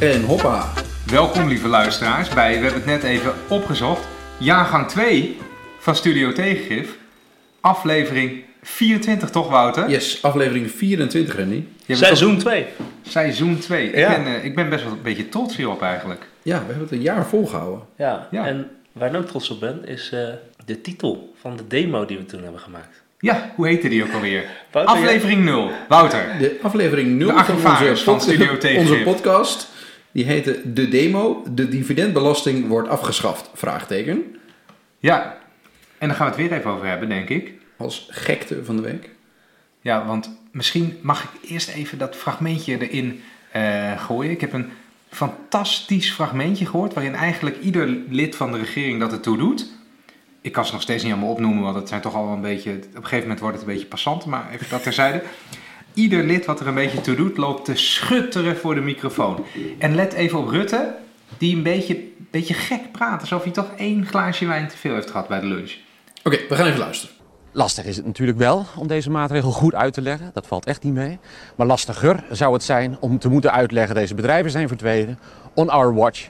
[0.00, 0.72] En hoppa.
[1.06, 5.36] Welkom lieve luisteraars bij, we hebben het net even opgezocht, jaargang 2
[5.78, 6.96] van Studio Tegengif.
[7.60, 9.88] Aflevering 24 toch Wouter?
[9.90, 11.64] Yes, aflevering 24, Randy.
[11.88, 12.62] Seizoen 2.
[12.76, 13.96] toch- Seizoen 2.
[13.96, 14.10] Ja.
[14.16, 16.26] Ik, ben, eh, ik ben best wel een beetje trots hierop eigenlijk.
[16.42, 17.80] Ja, we hebben het een jaar volgehouden.
[17.96, 18.28] Ja.
[18.30, 18.46] Ja.
[18.46, 20.20] En waar ik ook trots op ben, is eh,
[20.64, 23.02] de titel van de demo die we toen hebben gemaakt.
[23.20, 24.44] Ja, hoe heette die ook alweer?
[24.72, 25.70] Wouter, Aflevering 0.
[25.88, 26.24] Wouter.
[26.38, 28.90] De aflevering 0 De van onze, van Studio Tegengif.
[28.90, 29.68] onze podcast.
[30.12, 31.44] Die heette De Demo.
[31.50, 33.50] De dividendbelasting wordt afgeschaft.
[33.54, 34.36] Vraagteken.
[34.98, 35.38] Ja,
[35.98, 37.52] en daar gaan we het weer even over hebben, denk ik.
[37.76, 39.10] Als gekte van de week.
[39.80, 43.20] Ja, want misschien mag ik eerst even dat fragmentje erin
[43.52, 44.30] eh, gooien.
[44.30, 44.70] Ik heb een
[45.10, 49.70] fantastisch fragmentje gehoord waarin eigenlijk ieder lid van de regering dat ertoe doet.
[50.40, 52.70] Ik kan ze nog steeds niet allemaal opnoemen, want het zijn toch al een beetje.
[52.70, 55.22] Op een gegeven moment wordt het een beetje passant, maar even dat terzijde.
[55.98, 59.44] Ieder lid wat er een beetje toe doet, loopt te schutteren voor de microfoon.
[59.78, 60.94] En let even op Rutte,
[61.38, 65.10] die een beetje, beetje gek praat, alsof hij toch één glaasje wijn te veel heeft
[65.10, 65.72] gehad bij de lunch.
[66.24, 67.16] Oké, we gaan even luisteren.
[67.52, 70.30] Lastig is het natuurlijk wel om deze maatregel goed uit te leggen.
[70.34, 71.18] Dat valt echt niet mee.
[71.56, 75.18] Maar lastiger zou het zijn om te moeten uitleggen: deze bedrijven zijn verdwenen.
[75.54, 76.28] On our watch.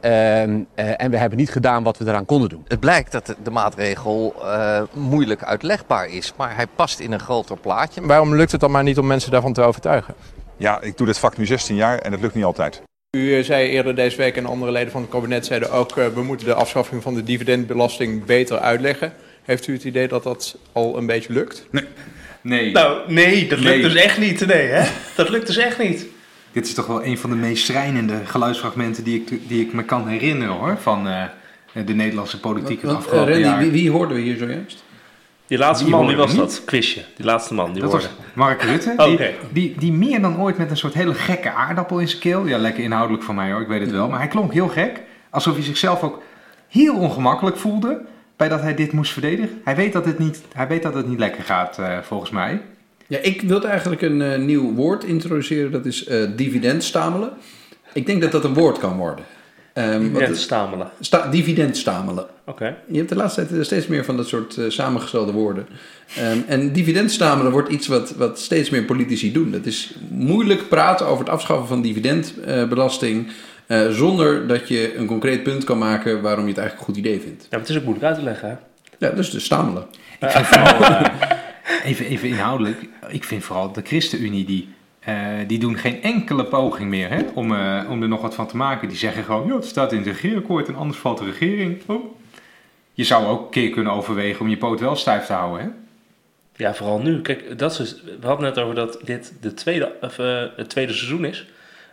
[0.00, 2.64] Ehm, eh, en we hebben niet gedaan wat we eraan konden doen.
[2.68, 7.20] Het blijkt dat de, de maatregel eh, moeilijk uitlegbaar is, maar hij past in een
[7.20, 8.06] groter plaatje.
[8.06, 10.14] Waarom lukt het dan maar niet om mensen daarvan te overtuigen?
[10.56, 12.82] Ja, ik doe dit vak nu 16 jaar en het lukt niet altijd.
[13.16, 15.94] U eh, zei eerder deze week en andere leden van het kabinet zeiden ook...
[15.94, 19.12] we moeten de afschaffing van de dividendbelasting beter uitleggen.
[19.42, 21.66] Heeft u het idee dat dat al een beetje lukt?
[22.42, 22.72] Nee.
[22.72, 23.76] Nou, nee, dat Nee.
[23.78, 24.46] lukt dus echt niet.
[24.46, 24.88] Nee, hè?
[25.16, 26.06] Dat lukt dus echt niet.
[26.52, 29.82] Dit is toch wel een van de meest schrijnende geluidsfragmenten die ik, die ik me
[29.82, 30.76] kan herinneren hoor.
[30.80, 31.22] Van eh,
[31.86, 33.58] de Nederlandse politiek het eh, afgelopen Randy, jaar.
[33.58, 34.84] wie, wie hoorden we hier zojuist?
[35.46, 36.62] Die laatste Die man, wie was dat?
[36.64, 37.04] Quizje.
[37.16, 38.06] Die laatste man, die dat hoorde.
[38.06, 38.94] was Mark Rutte.
[38.96, 39.34] Die, Oké.
[39.52, 42.46] die, die meer dan ooit met een soort hele gekke aardappel in zijn keel.
[42.46, 44.08] Ja, lekker inhoudelijk van mij hoor, ik weet het wel.
[44.08, 45.00] Maar hij klonk heel gek.
[45.30, 46.22] Alsof hij zichzelf ook
[46.68, 48.00] heel ongemakkelijk voelde.
[48.36, 49.60] Bij dat hij dit moest verdedigen.
[49.64, 52.60] Hij weet dat het niet, hij weet dat het niet lekker gaat, eh, volgens mij.
[53.10, 55.70] Ja, ik wilde eigenlijk een eh, nieuw woord introduceren.
[55.72, 57.30] Dat is eh dividendstamelen.
[57.92, 59.24] Ik denk dat dat een woord kan worden.
[59.72, 60.90] Ehm, is- stamelen.
[61.00, 62.26] sta, dividendstamelen.
[62.46, 62.76] Oké.
[62.88, 65.66] Je hebt de laatste tijd steeds meer van dat soort eh, samengestelde woorden.
[66.16, 69.50] Ehm, en dividendstamelen wordt iets wat, wat steeds meer politici doen.
[69.50, 73.26] Dat is moeilijk praten over het afschaffen van dividendbelasting...
[73.66, 77.04] eh, zonder dat je een concreet punt kan maken waarom je het eigenlijk een goed
[77.06, 77.42] idee vindt.
[77.42, 78.54] Ja, maar het is ook moeilijk uit te leggen, hè?
[79.06, 79.84] Ja, dus de stamelen.
[80.20, 81.04] Ik vind vooral, eh,
[81.84, 84.68] even, even inhoudelijk, ik vind vooral de ChristenUnie, die,
[85.00, 85.16] eh,
[85.46, 88.56] die doen geen enkele poging meer hè, om, eh, om er nog wat van te
[88.56, 88.88] maken.
[88.88, 91.80] Die zeggen gewoon, ja, het staat in het regeerakkoord en anders valt de regering.
[91.86, 92.18] Oh.
[92.92, 95.64] Je zou ook een keer kunnen overwegen om je poot wel stijf te houden.
[95.64, 95.70] Hè?
[96.56, 97.20] Ja, vooral nu.
[97.20, 100.68] Kijk, dat is dus, we hadden net over dat dit de tweede, of, eh, het
[100.68, 101.48] tweede seizoen is.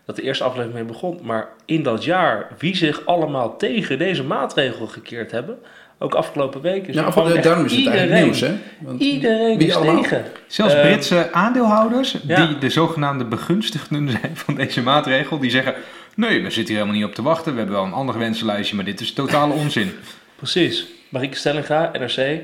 [0.05, 1.19] Dat de eerste aflevering mee begon.
[1.23, 5.59] Maar in dat jaar, wie zich allemaal tegen deze maatregel gekeerd hebben.
[5.99, 6.87] Ook afgelopen week.
[6.87, 8.53] Is Ja, daarom is het eigenlijk iedereen- nieuws, hè?
[8.79, 10.01] Want Iedereen wie is allemaal?
[10.01, 10.25] tegen.
[10.47, 12.45] Zelfs Eh, Britse aandeelhouders, ja.
[12.45, 15.73] die de zogenaamde begunstigden zijn van deze maatregel, die zeggen,
[16.15, 17.51] nee, we zitten hier helemaal niet op te wachten.
[17.51, 19.91] We hebben wel een ander wensenlijstje, maar dit is totale onzin.
[20.35, 20.85] Precies.
[21.09, 22.39] Marieke Stellinga, NRC.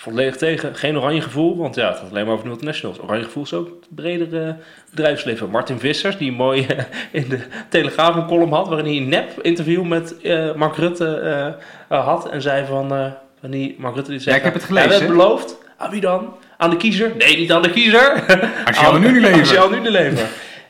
[0.00, 0.74] Volledig tegen.
[0.74, 3.00] Geen oranje gevoel, want ja, het gaat alleen maar over de multinationals.
[3.00, 4.56] Oranje gevoel is ook het bredere
[4.90, 5.50] bedrijfsleven.
[5.50, 7.38] Martin Vissers, die mooi eh, in de
[7.68, 8.68] Telegraaf een column had...
[8.68, 11.16] waarin hij een nep-interview met eh, Mark Rutte
[11.88, 12.28] eh, had.
[12.30, 12.88] En zei van...
[13.40, 14.36] van die Mark Rutte die zei...
[14.36, 15.24] ik heb het gelezen, Ja, we hebben hè?
[15.24, 15.56] beloofd.
[15.76, 16.34] Aan wie dan?
[16.56, 17.12] Aan de kiezer?
[17.16, 18.24] Nee, niet aan de kiezer.
[18.66, 19.82] Als je al nu niet Als je al leven.
[19.82, 20.28] nu niet leven.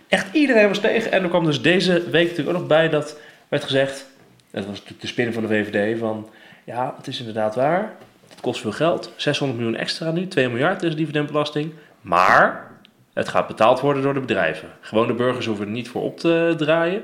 [0.08, 1.12] Echt iedereen was tegen.
[1.12, 3.16] En er kwam dus deze week natuurlijk ook nog bij dat
[3.48, 4.06] werd gezegd...
[4.50, 6.28] Dat was natuurlijk de spin van de VVD van...
[6.64, 7.96] Ja, het is inderdaad waar.
[8.40, 9.12] Het kost veel geld.
[9.16, 10.28] 600 miljoen extra nu.
[10.28, 11.72] 2 miljard is dividendbelasting.
[12.00, 12.70] Maar
[13.12, 14.68] het gaat betaald worden door de bedrijven.
[14.80, 17.02] Gewone burgers hoeven er niet voor op te draaien.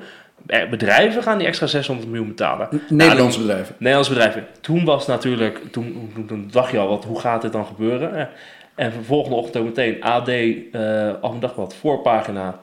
[0.70, 2.68] Bedrijven gaan die extra 600 miljoen betalen.
[2.88, 3.74] Nederlandse Nou, bedrijven.
[3.78, 4.46] Nederlandse bedrijven.
[4.60, 8.28] Toen was natuurlijk, toen, toen, toen dacht je al, wat, hoe gaat dit dan gebeuren?
[8.74, 12.60] En volgende ochtend ook meteen AD, eh Algemeen Dagblad, voorpagina,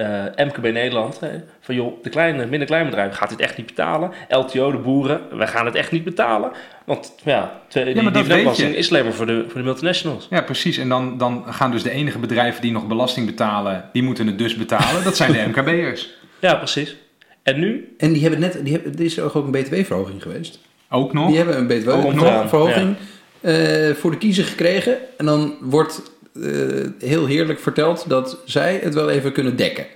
[0.00, 1.20] eh, MKB Nederland.
[1.20, 1.28] hè,
[1.60, 4.10] van joh, de kleine, minder kleine bedrijven gaat dit echt niet betalen.
[4.28, 6.50] LTO, de boeren, wij gaan het echt niet betalen.
[6.84, 10.26] Want ja, twee- die dividendbelasting is alleen maar voor de, voor de multinationals.
[10.30, 10.78] Ja, precies.
[10.78, 14.38] En dan, dan gaan dus de enige bedrijven die nog belasting betalen, die moeten het
[14.38, 15.04] dus betalen.
[15.04, 16.08] Dat zijn de MKB'ers.
[16.40, 16.96] Ja, precies.
[17.42, 17.94] En nu?
[17.98, 20.58] En die hebben net, die hebben, er is ook een btw-verhoging geweest.
[20.90, 21.26] Ook nog.
[21.28, 22.96] Die hebben een btw-verhoging
[23.40, 24.96] eh, voor de kiezer gekregen.
[25.18, 26.02] En dan wordt
[26.34, 29.86] eh, heel heerlijk verteld dat zij het wel even kunnen dekken.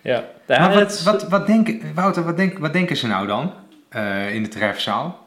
[0.00, 3.52] Ja, Maar wat, het- wat, wat denken, Wouter, wat, denk, wat denken ze nou dan
[3.88, 5.26] eh, in de treffzaal?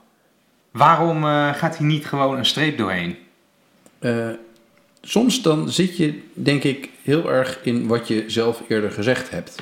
[0.72, 3.18] Waarom eh, gaat hier niet gewoon een streep doorheen?
[4.00, 4.28] Eh,
[5.02, 9.56] soms dan zit je, denk ik, heel erg in wat je zelf eerder gezegd hebt.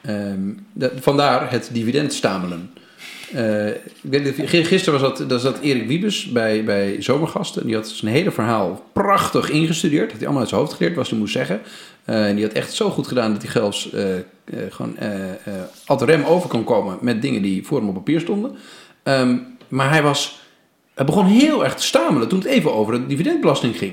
[0.00, 0.38] Ehm,
[0.72, 2.70] de- vandaar het dividend stamelen.
[3.32, 7.66] Je- gisteren was dat, dat zat Erik Wiebes bij, bij Zomergasten.
[7.66, 10.04] Die had zijn hele verhaal prachtig ingestudeerd.
[10.10, 11.60] Had hij allemaal uit zijn hoofd geleerd, wat hij moest zeggen.
[12.04, 14.04] Eh, en die had echt zo goed gedaan dat hij zelfs eh,
[14.70, 14.96] gewoon
[15.86, 18.56] ad rem over kon komen met dingen die voor hem op papier stonden.
[19.02, 19.36] Ehm,
[19.68, 20.40] maar hij, was,
[20.94, 23.92] hij begon heel erg te stamelen toen het even over de dividendbelasting ging.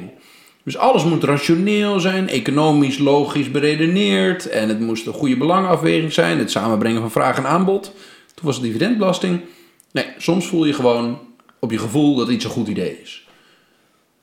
[0.64, 4.50] Dus alles moet rationeel zijn, economisch, logisch beredeneerd.
[4.50, 7.94] En het moest een goede belangafweging zijn, het samenbrengen van vraag en aanbod.
[8.40, 9.42] Toen was het dividendbelasting.
[9.92, 11.20] Nee, soms voel je gewoon
[11.60, 13.28] op je gevoel dat iets een goed idee is.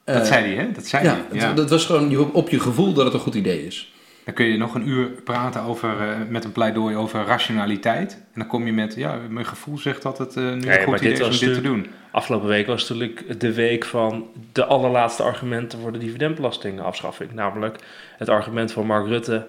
[0.05, 0.73] Dat Eh, zei hij, hè?
[0.73, 1.39] Dat zei ja, hij.
[1.41, 1.53] Ja.
[1.53, 3.95] dat was gewoon je- op je gevoel dat het een goed idee is.
[4.25, 8.13] Dan kun je nog een uur praten over, eh, met een pleidooi over rationaliteit.
[8.13, 10.85] En dan kom je met, ja, mijn gevoel zegt dat het eh, nu Nee, een
[10.85, 11.87] goed idee is om was dit te doen.
[12.11, 17.33] Afgelopen week was natuurlijk de week van de allerlaatste argumenten voor de dividendbelastingafschaffing.
[17.33, 17.77] Namelijk
[18.19, 19.47] het argument van Mark Rutte: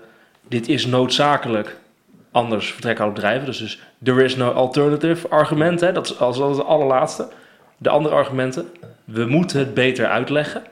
[0.47, 1.77] dit is noodzakelijk,
[2.37, 3.45] anders vertrekken alle bedrijven.
[3.45, 5.91] Dus, dus there is no alternative argument, hè?
[5.91, 7.27] dat is als het allerlaatste.
[7.77, 8.65] De andere argumenten:
[9.05, 10.63] we moeten het beter uitleggen.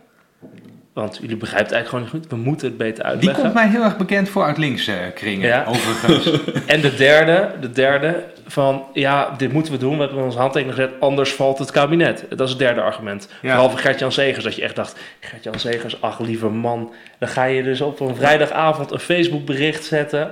[0.94, 2.40] Want jullie begrijpen het eigenlijk gewoon niet goed.
[2.40, 3.42] We moeten het beter Die uitleggen.
[3.44, 5.66] komt mij heel erg bekend voor uit links eh, kringen, Ja.
[5.68, 6.42] overigens.
[6.74, 9.98] En de derde, de derde van ja, dit moeten we doen.
[9.98, 12.26] We hebben onze handtekening gezet, anders valt het kabinet.
[12.30, 13.30] Dat is het derde argument.
[13.42, 13.50] Ja.
[13.52, 16.94] Vooral van Gert-Jan Segers, dat je echt dacht, Gert-Jan Segers, ach lieve man.
[17.20, 20.32] Dan ga je dus op een vrijdagavond een Facebook bericht zetten.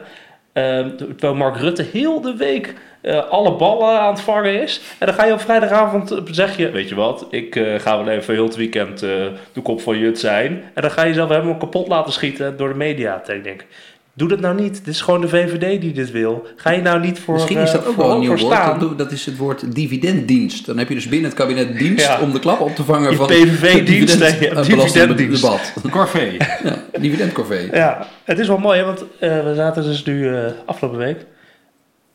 [0.53, 2.73] Ehm, terwijl Mark Rutte heel de week
[3.03, 4.81] eh, alle ballen aan het vangen is.
[4.99, 8.03] En dan ga je op vrijdagavond, eh, zeg je, weet je wat, ik eh, ga
[8.03, 9.09] wel even heel het weekend eh,
[9.53, 10.63] de kop van Jut zijn.
[10.73, 13.23] En dan ga je jezelf helemaal kapot laten schieten door de media.
[13.27, 13.65] Ik
[14.13, 14.73] doe dat nou niet.
[14.85, 16.47] Dit is gewoon de VVD die dit wil.
[16.55, 18.79] Ga je nou niet voor Misschien is dat eh, ook wel een nieuw woord.
[18.79, 20.65] Dat, dat is het woord dividenddienst.
[20.65, 22.19] Dan heb je dus binnen het kabinet dienst Ja.
[22.21, 23.87] om de klap op te vangen Die van PVV-dienst,
[24.19, 25.73] dividend- nee, eh, dividenddienst.
[25.89, 26.37] Corvée.
[26.63, 27.69] Ja, dividendcorvée.
[27.75, 31.25] Ja, het is wel mooi, hè, want eh, we zaten dus nu eh, afgelopen week.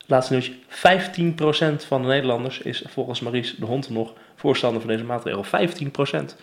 [0.06, 0.52] Laatste nieuwtje.
[1.82, 5.44] 15% van de Nederlanders is volgens Maries de Hond nog voorstander van deze maatregel.
[5.44, 6.34] 15%.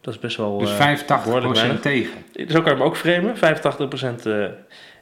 [0.00, 0.58] Dat is best wel.
[0.58, 1.80] Dus eh, 85% behoorlijk weinig.
[1.80, 2.10] tegen.
[2.34, 3.34] Zo kan je hem ook framen.
[3.36, 4.44] 85% eh,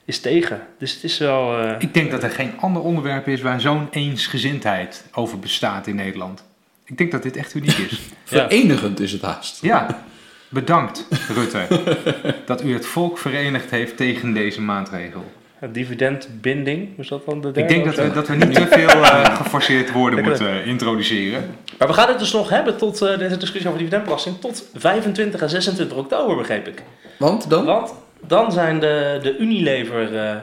[0.09, 0.61] is tegen.
[0.79, 1.59] Dus het is wel.
[1.59, 5.95] eh, Ik denk dat er geen ander onderwerp is waar zo'n eensgezindheid over bestaat in
[5.97, 6.45] Nederland.
[6.85, 8.01] Ik denk dat dit echt uniek is.
[8.25, 9.63] Verenigend is het haast.
[9.63, 10.03] Ja,
[10.49, 11.67] bedankt Rutte
[12.47, 15.25] dat u het volk verenigd heeft tegen deze maatregel.
[15.73, 19.37] dividendbinding, is dat dan de Ik denk dat we, dat we niet te veel eh,
[19.43, 20.45] geforceerd woorden Lekker.
[20.45, 21.55] moeten introduceren.
[21.79, 25.41] Maar we gaan het dus nog hebben tot eh, deze discussie over dividendbelasting tot 25
[25.41, 26.83] en 26 oktober, begreep ik.
[27.19, 27.65] Want dan?
[27.65, 30.37] Want dan zijn de, de Unilever eh,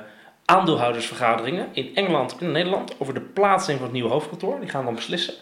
[0.45, 4.59] aandeelhoudersvergaderingen in Engeland en Nederland over de plaatsing van het nieuwe hoofdkantoor.
[4.59, 5.33] Die gaan dan beslissen.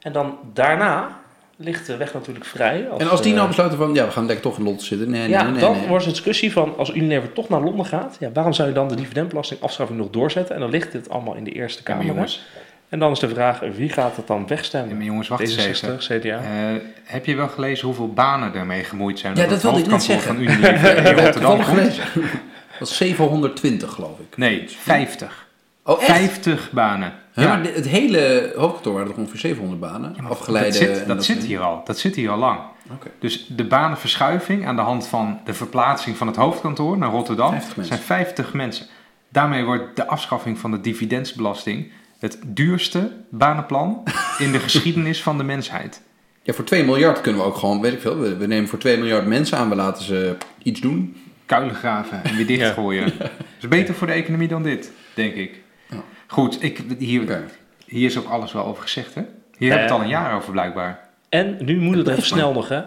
[0.00, 1.22] En dan daarna
[1.56, 2.86] ligt de weg natuurlijk vrij.
[2.98, 5.10] En als die nou besluiten van, ja, we gaan lekker toch in Londen zitten.
[5.10, 5.60] Nee, nee, ja, nee, nee.
[5.60, 5.88] dan nee.
[5.88, 8.88] wordt de discussie van als Unilever toch naar Londen gaat, ja, waarom zou je dan
[8.88, 10.54] de dividendbelastingafschaffing nog doorzetten?
[10.54, 12.06] En dan ligt dit allemaal in de Eerste Ja, Kamer.
[12.06, 12.44] jongens,
[12.94, 14.96] En dan is de vraag, wie gaat het dan ja, wegstemmen?
[14.96, 16.00] maar jongens, wacht eens even.
[16.00, 16.38] D66, CDA.
[16.38, 19.34] Eh, heb je wel gelezen hoeveel banen ermee gemoeid zijn?
[19.34, 20.34] Ja, het dat wilde ik net hoofdkantoor zeggen.
[20.34, 21.78] van Unilever in Rotterdam Toevallig komt?
[21.78, 22.40] gelezen.
[22.78, 24.36] Dat is 720, geloof ik.
[24.36, 25.46] Nee, 50.
[25.82, 26.06] Oh, echt?
[26.06, 27.12] 50 banen.
[27.32, 30.16] Ja, maar het hele hoofdkantoor waren toch ongeveer 700 banen?
[30.28, 30.68] Afgeleide.
[30.68, 31.82] dat zit, dat zit hier al.
[31.84, 32.60] Dat zit hier al lang.
[32.92, 33.10] Oké.
[33.18, 37.76] Dus de banenverschuiving aan de hand van de verplaatsing van het hoofdkantoor naar Rotterdam 50
[37.76, 37.96] mensen.
[37.96, 38.86] zijn 50 mensen.
[39.28, 44.02] Daarmee wordt de afschaffing van de dividendsbelasting het duurste banenplan
[44.38, 46.02] in de geschiedenis van de mensheid.
[46.42, 48.78] Ja, voor 2 miljard kunnen we ook gewoon, weet ik veel, we, we nemen voor
[48.78, 51.16] 2 miljard mensen aan, we laten ze iets doen.
[51.46, 53.12] Kuilen graven en weer dichtgooien.
[53.18, 53.30] Dat
[53.60, 55.60] is beter voor de economie dan dit, denk ik.
[55.88, 56.02] Ja.
[56.26, 57.44] Goed, ik, hier,
[57.86, 59.22] hier is ook alles wel over gezegd, hè?
[59.58, 61.08] Hier hebben we het al een jaar over, blijkbaar.
[61.28, 62.82] En nu moet het even snel nog, hè?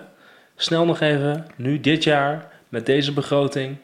[0.56, 3.78] Snel nog even, nu dit jaar, met deze begroting,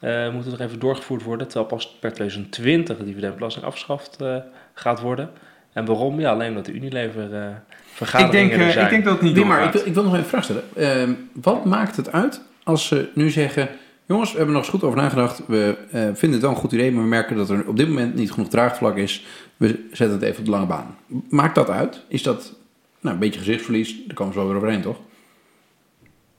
[0.00, 1.46] eh, moet het nog even doorgevoerd worden.
[1.46, 4.36] Terwijl pas per 2020 de dividendbelasting afgeschaft eh,
[4.78, 5.30] gaat worden.
[5.72, 6.20] En waarom?
[6.20, 7.56] Ja, alleen omdat de Unilever eh Ik
[7.92, 8.84] vergaderingen denk, eh, er zijn.
[8.84, 10.44] ik denk dat het niet Nee, maar ik wil, ik wil nog even een vraag
[10.44, 10.62] stellen.
[10.74, 13.68] Ehm, wat maakt het uit als ze nu zeggen...
[14.06, 15.46] Jongens, we hebben er nog eens goed over nagedacht.
[15.46, 17.88] We eh, vinden het wel een goed idee, maar we merken dat er op dit
[17.88, 19.24] moment niet genoeg draagvlak is.
[19.56, 20.96] We zetten het even op de lange baan.
[21.28, 22.02] Maakt dat uit?
[22.08, 22.54] Is dat
[23.00, 24.04] nou, een beetje gezichtsverlies?
[24.06, 25.00] Daar komen ze wel weer overheen, toch?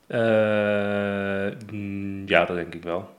[0.08, 3.17] Eh, mm, ja, dat denk ik wel.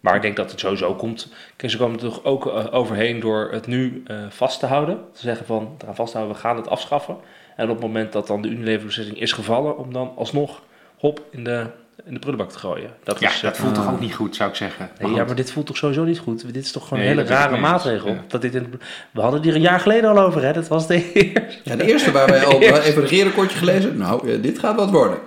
[0.00, 1.32] Maar ik denk dat het sowieso komt.
[1.56, 4.98] Kijk, ze komen er toch ook eh, overheen door het nu eh, vast te houden.
[5.12, 7.16] Te zeggen van, eraan vasthouden, we gaan het afschaffen.
[7.56, 10.62] En op het moment dat dan de Unilever-beslissing is gevallen, om dan alsnog
[10.98, 11.66] hop in de,
[12.04, 12.90] in de prullenbak te gooien.
[13.04, 14.90] Dat Ja, is, dat eh, voelt toch ook niet goed, zou ik zeggen.
[15.00, 16.54] nee, ja, maar dit voelt toch sowieso niet goed?
[16.54, 18.08] Dit is toch gewoon Nee, een hele rare maatregel.
[18.10, 18.24] Ja.
[18.28, 20.52] Dat dit in, we hadden die er een jaar geleden al over, hè?
[20.52, 21.60] Dat was de eerste.
[21.64, 23.96] Ja, de eerste waar wij al even een regeerakkoordje gelezen.
[23.96, 25.18] Nou, dit gaat wat worden.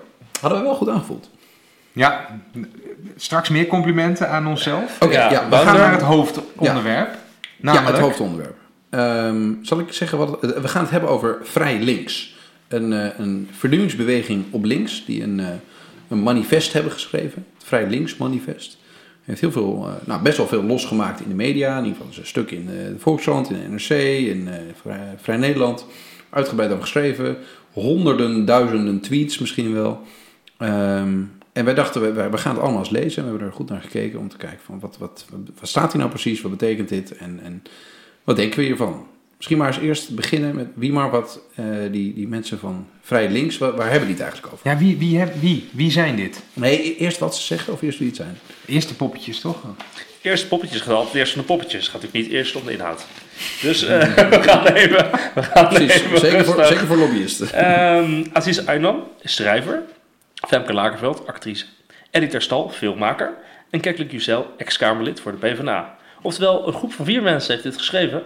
[0.42, 1.30] Hadden we wel goed aangevoeld.
[1.92, 2.40] Ja,
[3.16, 4.98] straks meer complimenten aan onszelf.
[5.02, 7.10] Oké, Ja, ja, We gaan naar het hoofdonderwerp.
[7.14, 7.18] Ja,
[7.58, 7.92] Namelijk?
[7.92, 8.56] het hoofdonderwerp.
[8.90, 10.38] Ehm, zal ik zeggen wat...
[10.42, 12.36] we gaan het hebben over Vrij Links.
[12.68, 15.48] Een, eh, een vernieuwingsbeweging op links die een, eh,
[16.08, 17.46] een manifest hebben geschreven.
[17.58, 18.78] Het Vrij Links manifest.
[19.22, 21.72] Heeft heel veel, eh, nou, best wel veel losgemaakt in de media.
[21.78, 23.90] In ieder geval is een stuk in eh, de Volkskrant, in de NRC,
[24.28, 25.86] in eh, Vrij, Vrij Nederland.
[26.30, 27.38] Uitgebreid over geschreven.
[27.72, 30.02] Honderden, duizenden tweets misschien wel.
[30.58, 31.20] Ehm,
[31.54, 33.24] en wij dachten, we, we gaan het allemaal eens lezen.
[33.24, 35.26] We hebben er goed naar gekeken om te kijken van wat, wat,
[35.60, 36.42] wat staat hier nou precies?
[36.42, 37.18] Wat betekent dit?
[37.18, 37.64] En, en
[38.24, 39.08] wat denken we hiervan?
[39.38, 43.30] Misschien maar eens eerst beginnen met wie maar wat eh, die, die mensen van Vrij
[43.30, 44.70] Links, waar, waar hebben die het eigenlijk over?
[44.72, 46.42] Ja, wie, wie, heb- wie, wie zijn dit?
[46.54, 48.38] Nee, e- eerst wat ze zeggen of eerst wie het zijn?
[48.66, 49.58] Eerste poppetjes, toch?
[50.22, 51.82] Eerst poppetjes gaat altijd eerst van de poppetjes.
[51.84, 53.06] Het gaat natuurlijk niet eerst om de inhoud.
[53.62, 55.10] Dus eh, we gaan even...
[55.36, 57.54] We gaan Precies, even zeker voor, zeker voor lobbyisten.
[57.54, 59.82] Ehm Aziz Aynan is schrijver.
[60.48, 61.66] Femke Lagerveld, actrice.
[62.12, 63.34] Eddie Terstal, filmmaker.
[63.70, 65.98] En Keklik Yücel, ex-Kamerlid voor de PvdA.
[66.22, 68.24] Oftewel, een groep van vier mensen heeft dit geschreven.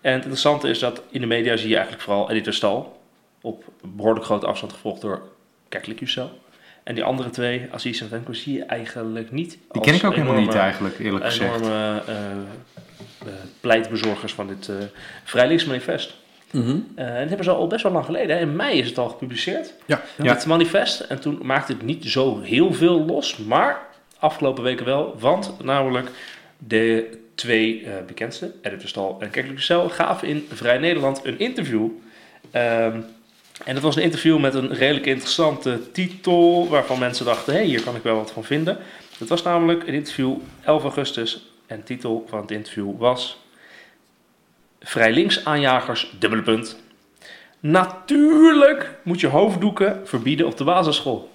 [0.00, 3.00] En het interessante is dat in de media zie je eigenlijk vooral Eddie Terstal.
[3.40, 5.22] Op behoorlijk grote afstand gevolgd door
[5.68, 6.40] Keklik Yücel.
[6.82, 9.58] En die andere twee, Aziz en Femke, zie je eigenlijk niet.
[9.72, 11.60] Die ken ik ook helemaal niet eigenlijk, eerlijk gezegd.
[11.60, 12.14] Enorme eh,
[13.60, 14.76] pleitbezorgers van dit eh
[15.24, 16.14] Vrijlinksmanifest.
[16.94, 18.36] Eh, en dat hebben ze al best wel lang geleden.
[18.36, 18.42] hè.
[18.42, 19.72] In mei is het al gepubliceerd.
[19.86, 20.34] Ja, Ja.
[20.34, 21.00] Het manifest.
[21.00, 23.36] En toen maakte het niet zo heel veel los.
[23.36, 23.86] Maar
[24.18, 25.16] afgelopen weken wel.
[25.18, 26.10] Want namelijk
[26.58, 31.88] de twee eh, bekendste, Editor Stal en Kekelijk Cel, gaven in Vrij Nederland een interview.
[32.50, 33.00] Ehm,
[33.64, 36.68] en dat was een interview met een redelijk interessante titel.
[36.68, 38.78] Waarvan mensen dachten, hé, hey, hier kan ik wel wat van vinden.
[39.18, 40.34] Het was namelijk een interview
[40.64, 41.46] 11 augustus.
[41.66, 43.38] En de titel van het interview was...
[44.88, 46.76] Vrij links aanjagers, dubbele punt.
[47.60, 51.32] Natuurlijk moet je hoofddoeken verbieden op de basisschool.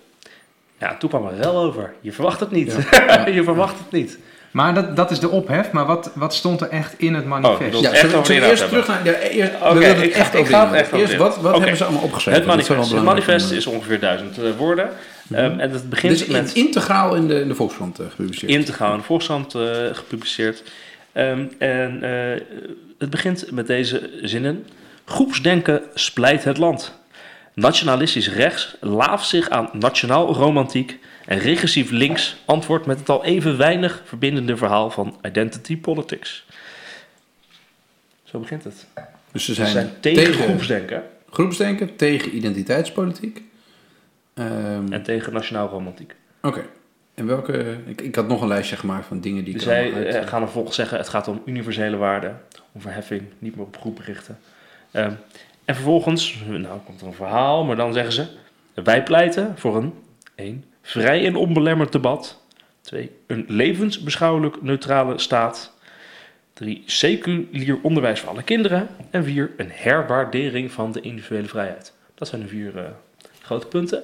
[0.79, 1.93] Ja, toen kwam er wel over.
[2.01, 2.71] Je verwacht het niet.
[3.37, 4.17] je verwacht het niet.
[4.51, 5.71] Maar dat, dat is de ophef.
[5.71, 7.75] Maar wat, wat stond er echt in het manifest?
[7.75, 9.05] Oh, Ja, echt over eerst terug naar...
[9.05, 11.77] Ja, eerst, we het ik ga- echt ik ga het echt Eerst, wat, wat hebben
[11.77, 12.39] ze allemaal opgeschreven?
[12.41, 14.89] Het manifest, het manifest is ongeveer duizend eh, woorden.
[15.31, 16.53] Ehm, en het begint Dit is met...
[16.53, 18.51] in- integraal in de, in de Volkskrant eh, gepubliceerd.
[18.51, 20.63] integraal in de Volkskrant eh, gepubliceerd.
[21.11, 22.41] Ehm, en eh,
[23.01, 24.67] het begint met deze zinnen.
[25.05, 26.99] Groepsdenken splijt het land.
[27.53, 30.99] Nationalistisch rechts laaft zich aan nationaal romantiek.
[31.25, 36.45] En regressief links antwoordt met het al even weinig verbindende verhaal van identity politics.
[38.23, 38.87] Zo begint het.
[39.31, 43.41] dus ze Ze zijn, zijn tegen, groepsdenken groepsdenken, tegen identiteitspolitiek.
[44.33, 46.15] Ehm, en tegen nationaal romantiek.
[46.41, 46.65] Oké.
[47.13, 47.77] En welke...
[47.85, 50.41] Ik, ik had nog een lijstje gemaakt van dingen die ik Zij uit- eh, gaan
[50.41, 52.41] vervolgens zeggen: het gaat om universele waarden,
[52.71, 54.39] om verheffing, niet meer op groepen richten.
[54.91, 55.11] Ehm,
[55.65, 58.27] en vervolgens, nou komt er een verhaal, maar dan zeggen ze:
[58.73, 59.93] wij pleiten voor een
[60.35, 60.63] 1.
[60.81, 62.39] vrij en onbelemmerd debat.
[62.81, 63.11] 2.
[63.27, 65.73] Een levensbeschouwelijk neutrale staat.
[66.53, 66.83] 3.
[66.85, 68.87] Seculier onderwijs voor alle kinderen.
[69.09, 69.51] En 4.
[69.57, 71.93] Een herwaardering van de individuele vrijheid.
[72.15, 72.83] Dat zijn de vier eh,
[73.41, 74.03] grote punten.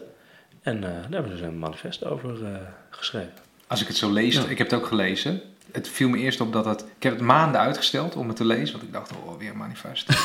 [0.67, 2.51] En eh, daar hebben ze een manifest over eh,
[2.89, 3.31] geschreven.
[3.67, 5.41] Als ik het zo lees, ik heb het ook gelezen.
[5.71, 6.81] Het viel me eerst op dat het...
[6.97, 9.57] Ik heb het maanden uitgesteld om het te lezen, want ik dacht, oh, weer een
[9.57, 10.09] manifest.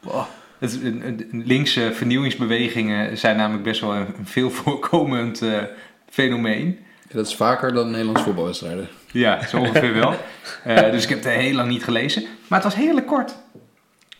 [0.00, 0.24] Wow.
[0.58, 5.62] Het, een, een- een linkse vernieuwingsbewegingen zijn namelijk best wel een, een veel voorkomend eh,
[6.10, 6.78] fenomeen.
[7.08, 8.88] Ja, dat is vaker dan Nederlands voetbalwedstrijden.
[9.12, 10.14] Ja, zo ongeveer wel.
[10.64, 12.22] Eh, dus ik heb het heel lang niet gelezen.
[12.48, 13.34] Maar het was heerlijk kort.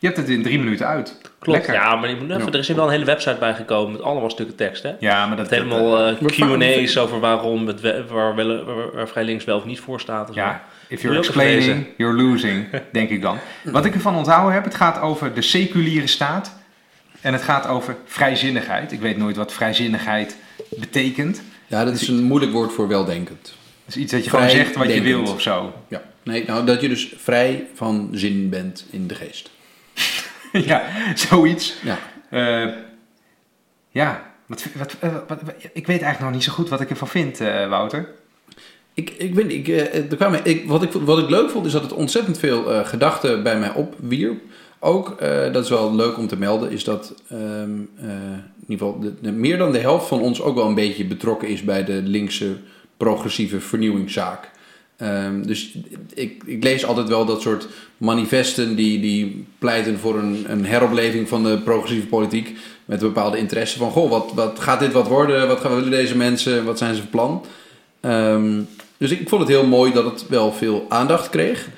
[0.04, 1.16] Je hebt het in drie minuten uit.
[1.38, 1.74] Klopt, Lekker.
[1.74, 4.82] ja, maar even, er is hier wel een hele website bijgekomen met allemaal stukken tekst.
[4.82, 4.92] Hè?
[4.98, 5.50] Ja, maar dat...
[5.50, 9.56] Met helemaal vaak- Q&A's over waarom het we- waar, wel- waar, waar Vrij Links wel
[9.56, 10.28] of niet voor staat.
[10.28, 10.40] en zo.
[10.40, 13.38] Ja, if you're explaining, you're losing, denk ik dan.
[13.62, 16.54] Wat ik ervan onthouden heb, het gaat over de seculiere staat.
[17.20, 18.92] En het gaat over vrijzinnigheid.
[18.92, 20.36] Ik weet nooit wat vrijzinnigheid
[20.76, 21.42] betekent.
[21.66, 23.54] Ja, dat is een moeilijk woord voor weldenkend.
[23.84, 25.72] Het is iets dat je gewoon zegt wat je wil of zo.
[25.88, 26.02] Ja.
[26.22, 29.50] Nee, nou dat je dus vrij van zin bent in de geest.
[30.70, 30.82] ja,
[31.14, 31.74] zoiets.
[31.82, 31.98] Ja.
[32.30, 32.72] Eh,
[33.90, 36.90] ja, wat, wat, eh, wat- wat- ik weet eigenlijk nog niet zo goed wat ik
[36.90, 38.08] ervan vind, eh, Wouter.
[38.94, 39.68] Ik, ik weet ik,
[40.10, 42.86] er kwamen, ik, wat, ik, wat ik leuk vond is dat het ontzettend veel eh,
[42.86, 44.40] gedachten bij mij opwierp.
[44.78, 45.18] Ook,
[45.52, 49.14] dat is wel leuk om te melden, is dat ehm, eh, in ieder geval de,
[49.20, 51.92] de- meer dan de helft van ons ook wel een beetje betrokken is bij de
[51.92, 52.56] linkse
[52.96, 54.50] progressieve vernieuwingszaak.
[55.04, 55.74] Ehm, dus
[56.14, 61.28] ik, ik lees altijd wel dat soort manifesten die, die pleiten voor een, een heropleving
[61.28, 62.56] van de progressieve politiek.
[62.84, 65.48] Met een bepaalde interesse van, goh, wat, wat gaat dit wat worden?
[65.48, 66.64] Wat gaan willen deze mensen?
[66.64, 67.44] Wat zijn ze van plan?
[68.00, 68.60] Ehm,
[68.96, 71.68] dus ik, vond het heel mooi dat het wel veel aandacht kreeg.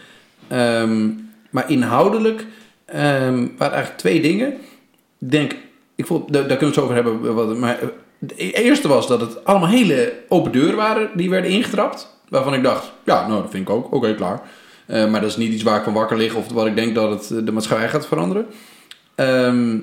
[0.48, 1.10] Ehm,
[1.50, 2.46] maar inhoudelijk
[2.86, 4.52] waren eigenlijk twee dingen.
[5.18, 5.56] Ik denk,
[5.94, 7.58] ik vond, daar, kunnen we het over hebben.
[7.58, 7.78] Maar
[8.18, 12.14] de eerste was dat het allemaal hele open deuren waren die werden ingetrapt.
[12.28, 13.94] Waarvan ik dacht, ja, nou dat vind ik ook.
[13.94, 14.42] Oké, klaar.
[14.86, 16.94] Eh, maar dat is niet iets waar ik van wakker lig of wat ik denk
[16.94, 18.46] dat het eh, de maatschappij gaat veranderen.
[19.14, 19.78] Ehm,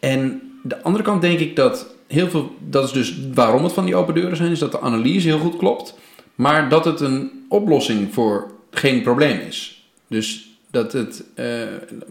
[0.00, 3.84] en de andere kant denk ik dat heel veel, dat is dus waarom het van
[3.84, 5.94] die open deuren zijn, is dat de analyse heel goed klopt,
[6.34, 9.86] maar dat het een oplossing voor geen probleem is.
[10.08, 11.46] Dus dat het eh,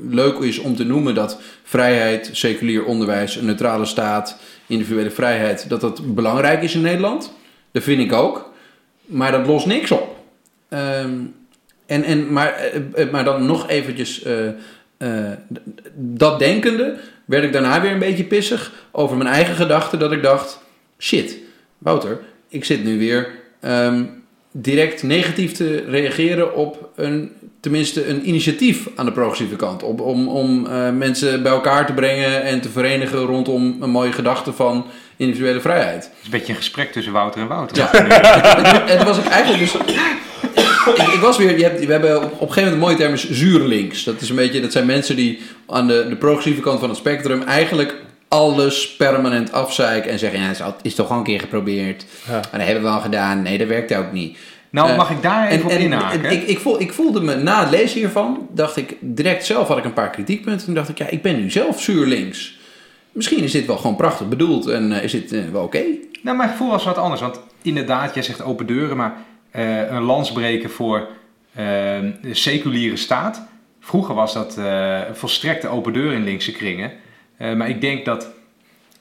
[0.10, 4.38] leuk is om te noemen dat vrijheid, seculier onderwijs, een neutrale staat,
[4.68, 7.34] individuele vrijheid, dat dat belangrijk is in Nederland.
[7.72, 8.51] Dat vind ik ook.
[9.06, 10.16] Maar dat lost niks op.
[10.70, 11.14] Ehm,
[11.86, 15.32] en, en, maar, eh, eh, maar dan nog eventjes, eh,
[15.96, 20.00] dat denkende, werd ik daarna weer een beetje pissig over mijn eigen gedachten.
[20.00, 20.60] Dat ik dacht,
[20.98, 21.38] shit,
[21.78, 23.30] Wouter, ik zit nu weer
[23.60, 24.04] ehm,
[24.52, 29.84] direct negatief te reageren op een, tenminste een initiatief aan de progressieve kant.
[29.84, 34.54] Om om eh, mensen bij elkaar te brengen en te verenigen rondom een mooie gedachte
[34.54, 34.86] van
[35.22, 36.04] individuele vrijheid.
[36.04, 37.78] Het is een beetje een gesprek tussen Wouter en Wouter.
[37.78, 37.94] Ja.
[38.90, 39.74] en toen was ik eigenlijk dus...
[40.96, 41.58] Ik, ik was weer...
[41.58, 44.04] Je hebt, we hebben op, op een gegeven moment een mooie term is zuur links.
[44.04, 46.98] Dat, is een beetje, dat zijn mensen die aan de, de progressieve kant van het
[46.98, 47.42] spectrum...
[47.42, 47.96] eigenlijk
[48.28, 50.40] alles permanent afzeiken en zeggen...
[50.40, 52.06] Ja, het is, al- is toch gewoon een keer geprobeerd.
[52.28, 52.32] Ja.
[52.32, 53.42] Maar dat hebben we al gedaan.
[53.42, 54.38] Nee, dat werkt ook niet.
[54.70, 56.24] Nou, Eh, mag ik daar even op en, en, inhaken?
[56.26, 59.68] en ik, ik, voel, ik voelde me na het lezen hiervan, dacht ik direct zelf
[59.68, 60.66] had ik een paar kritiekpunten.
[60.66, 62.60] Toen dacht ik, ja, ik ben nu zelf zuur links.
[63.12, 65.84] Misschien is dit wel gewoon prachtig bedoeld en eh, is dit eh, wel oké.
[66.22, 67.22] Nou, mijn gevoel was wat anders.
[67.22, 71.08] Want inderdaad, jij zegt open deuren, maar eh, een lans breken voor
[71.54, 71.66] eh,
[72.22, 73.48] de seculiere staat.
[73.80, 76.92] Vroeger was dat eh, een volstrekte open deur in linkse kringen.
[77.56, 78.28] Maar ik denk dat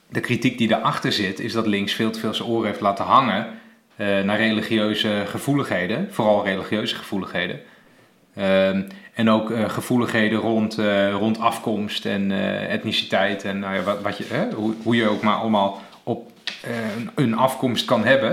[0.09, 3.05] de kritiek die daarachter zit, is dat links veel te veel zijn oren heeft laten
[3.05, 3.47] hangen
[3.97, 7.59] naar religieuze gevoeligheden, vooral religieuze gevoeligheden.
[8.35, 8.81] Ehm,
[9.13, 14.17] en ook eh, gevoeligheden rond, eh, rond afkomst en eh, etniciteit en nou wat, wat
[14.17, 16.31] je, hoe, hoe je ook maar allemaal op
[17.15, 18.29] een, afkomst kan hebben.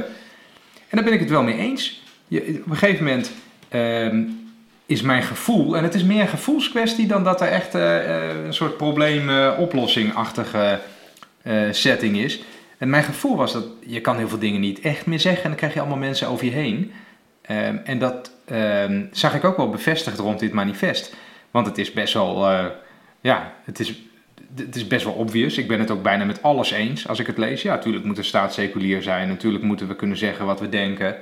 [0.88, 2.02] En daar ben ik het wel mee eens.
[2.28, 3.32] Je, op een gegeven moment
[3.68, 4.22] ehm,
[4.86, 8.76] is mijn gevoel, en het is meer een gevoelskwestie dan dat er echt een soort
[8.76, 10.80] probleem-oplossing-achtige
[11.70, 12.42] setting is.
[12.78, 15.48] En mijn gevoel was dat je kan heel veel dingen niet echt meer zeggen en
[15.48, 16.92] dan krijg je allemaal mensen over je heen.
[17.42, 21.14] Ehm, en dat ehm, zag ik ook wel bevestigd rond dit manifest.
[21.50, 22.64] Want het is best wel, eh,
[23.20, 24.02] ja, het is,
[24.56, 25.58] het is best wel obvious.
[25.58, 27.62] Ik ben het ook bijna met alles eens als ik het lees.
[27.62, 29.28] Ja, natuurlijk moet de staat seculier zijn.
[29.28, 31.16] Natuurlijk moeten we kunnen zeggen wat we denken.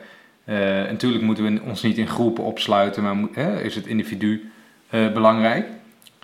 [0.45, 4.51] Eh, natuurlijk moeten we ons niet in groepen opsluiten, maar is het individu
[4.91, 5.67] eh, belangrijk.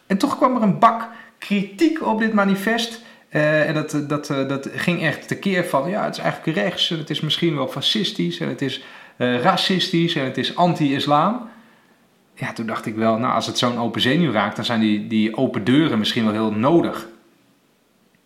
[0.07, 3.03] En toch kwam er een bak kritiek op dit manifest.
[3.29, 7.11] En dat, dat, dat ging echt tekeer van, ja, het is eigenlijk rechts en het
[7.11, 8.83] is misschien wel fascistisch en het is
[9.23, 11.49] eh, racistisch en het is anti-islam.
[12.35, 15.07] Ja, toen dacht ik wel, nou, als het zo'n open zenuw raakt, dan zijn die,
[15.07, 17.07] die open deuren misschien wel heel nodig.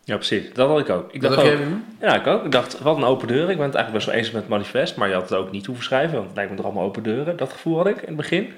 [0.04, 0.52] Ja, precies.
[0.52, 1.12] Dat had ik ook.
[1.12, 1.58] Ik Dat dacht ook,
[2.00, 2.44] ja, ik ook.
[2.44, 3.50] Ik dacht, wat een open deur.
[3.50, 5.50] Ik ben het eigenlijk best wel eens met het manifest, maar je had het ook
[5.50, 7.36] niet hoeven schrijven, want het lijkt me toch allemaal open deuren.
[7.36, 8.52] Dat gevoel had ik in het begin.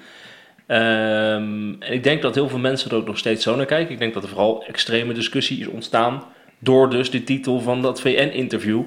[0.66, 3.92] Ehm, en ik denk dat heel veel mensen er ook nog steeds zo naar kijken.
[3.92, 6.22] Ik denk dat er vooral extreme discussie is ontstaan
[6.58, 8.82] door dus de titel van dat VN-interview.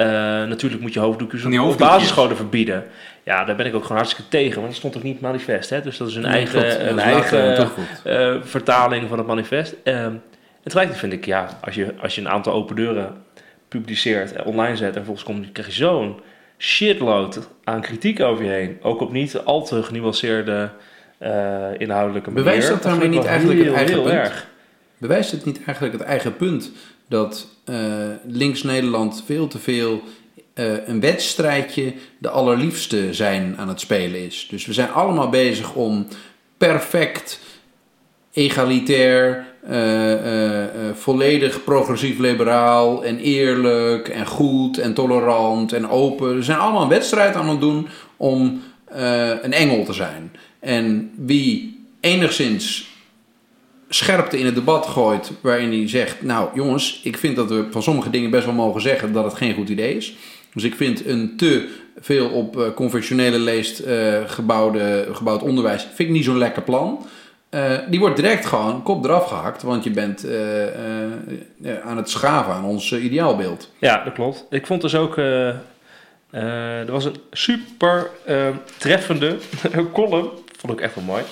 [0.00, 0.06] Eh,
[0.48, 1.88] natuurlijk moet je hoofddoekjes op hoofddoekjes.
[1.88, 2.84] basisscholen verbieden.
[3.24, 5.30] Ja, daar ben ik ook gewoon hartstikke tegen, want dat stond ook niet in het
[5.32, 5.70] manifest.
[5.70, 5.80] Hè?
[5.80, 8.02] Dus dat is een Nee, eigen, een eh, eigen toegevoegd.
[8.04, 9.74] eh, vertaling van het manifest.
[9.82, 10.20] Ehm, en
[10.62, 13.12] tegelijkertijd vind ik, ja, als je, als je een aantal open deuren
[13.68, 16.20] publiceert en online zet en volgens komt, krijg je zo'n
[16.58, 18.78] shitload aan kritiek over je heen.
[18.82, 20.70] Ook op niet al te genuanceerde
[21.18, 21.30] eh,
[21.78, 22.44] inhoudelijke manier.
[22.44, 24.14] Bewijst dat daarmee niet eigenlijk het eigen heel punt?
[24.14, 24.46] erg.
[24.98, 26.72] Bewijst het niet eigenlijk het eigen punt
[27.10, 27.76] dat eh,
[28.26, 30.02] links Nederland veel te veel
[30.54, 34.46] eh, een wedstrijdje de allerliefste zijn aan het spelen is?
[34.50, 36.06] Dus we zijn allemaal bezig om
[36.56, 37.40] perfect,
[38.32, 46.36] egalitair, eh, volledig progressief-liberaal en eerlijk en goed en tolerant en open.
[46.36, 48.62] We zijn allemaal een wedstrijd aan het doen om
[49.40, 50.32] een engel te zijn.
[50.60, 52.89] En wie enigszins
[53.94, 57.82] scherpte in het debat gooit, waarin hij zegt: Nou, jongens, ik vind dat we van
[57.82, 60.14] sommige dingen best wel mogen zeggen dat het geen goed idee is.
[60.54, 61.68] Dus ik vind een te
[62.00, 67.06] veel op eh, conventionele leest eh, gebouwde, gebouwd onderwijs, vind ik niet zo'n lekker plan.
[67.48, 70.26] Eh, die wordt direct gewoon kop eraf gehakt, want je bent
[71.84, 73.70] aan het schaven aan ons ideaalbeeld.
[73.78, 74.46] Ja, dat klopt.
[74.50, 75.16] Ik vond dus ook.
[75.16, 78.10] er was een super
[78.78, 79.36] treffende
[79.92, 80.28] column.
[80.58, 81.22] Vond ik echt wel mooi.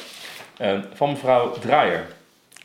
[0.94, 2.06] van mevrouw Draaier.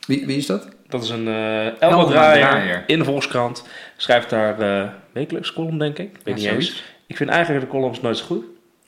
[0.07, 0.67] Wie, wie is dat?
[0.87, 2.83] Dat is een eh Elma Draaier, Draaier.
[2.87, 3.67] in de Volkskrant.
[3.97, 6.05] Schrijft daar eh wekelijks column, denk ik.
[6.11, 6.83] Ik weet Ja, niet eens.
[7.07, 8.43] Ik vind eigenlijk de columns nooit zo goed.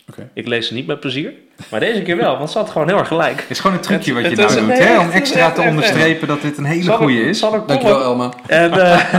[0.10, 0.30] Oké.
[0.34, 1.34] Ik lees ze niet met plezier.
[1.72, 3.42] Maar deze keer wel, want ze had gewoon heel erg gelijk.
[3.42, 5.00] Het is gewoon een trucje wat je Het nou doet, hè?
[5.00, 7.40] om extra te onderstrepen dat dit een hele goede is.
[7.40, 8.02] Dankjewel.
[8.02, 8.34] Elma.
[8.48, 9.16] En, eh,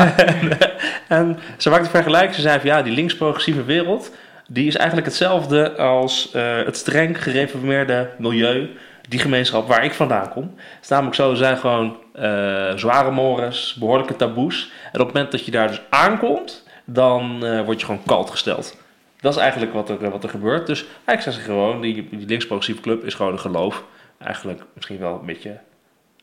[1.18, 2.34] en ze maakte een vergelijking.
[2.34, 4.10] Ze zei van ja, die links-progressieve wereld.
[4.48, 8.68] die is eigenlijk hetzelfde als eh, het streng gereformeerde milieu,
[9.08, 10.42] die gemeenschap waar ik vandaan kom.
[10.56, 14.70] Het is namelijk zo, er zijn gewoon eh, zware mores, behoorlijke taboes.
[14.92, 18.30] En op het moment dat je daar dus aankomt, dan eh, word je gewoon kalt
[18.30, 18.76] gesteld.
[19.20, 20.66] Dat is eigenlijk wat er, wat er gebeurt.
[20.66, 23.84] Dus eigenlijk zeggen ze gewoon, die, die links-progressieve club is gewoon een geloof.
[24.18, 25.58] Eigenlijk misschien wel een beetje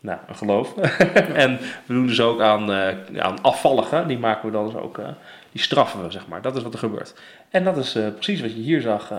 [0.01, 0.77] nou, een geloof.
[1.43, 4.07] en we doen dus ook aan, eh, aan afvalligen.
[4.07, 4.99] Die maken we dan dus ook,
[5.51, 6.41] die straffen we, zeg maar.
[6.41, 7.13] Dat is wat er gebeurt.
[7.49, 9.11] En dat is precies wat je hier zag,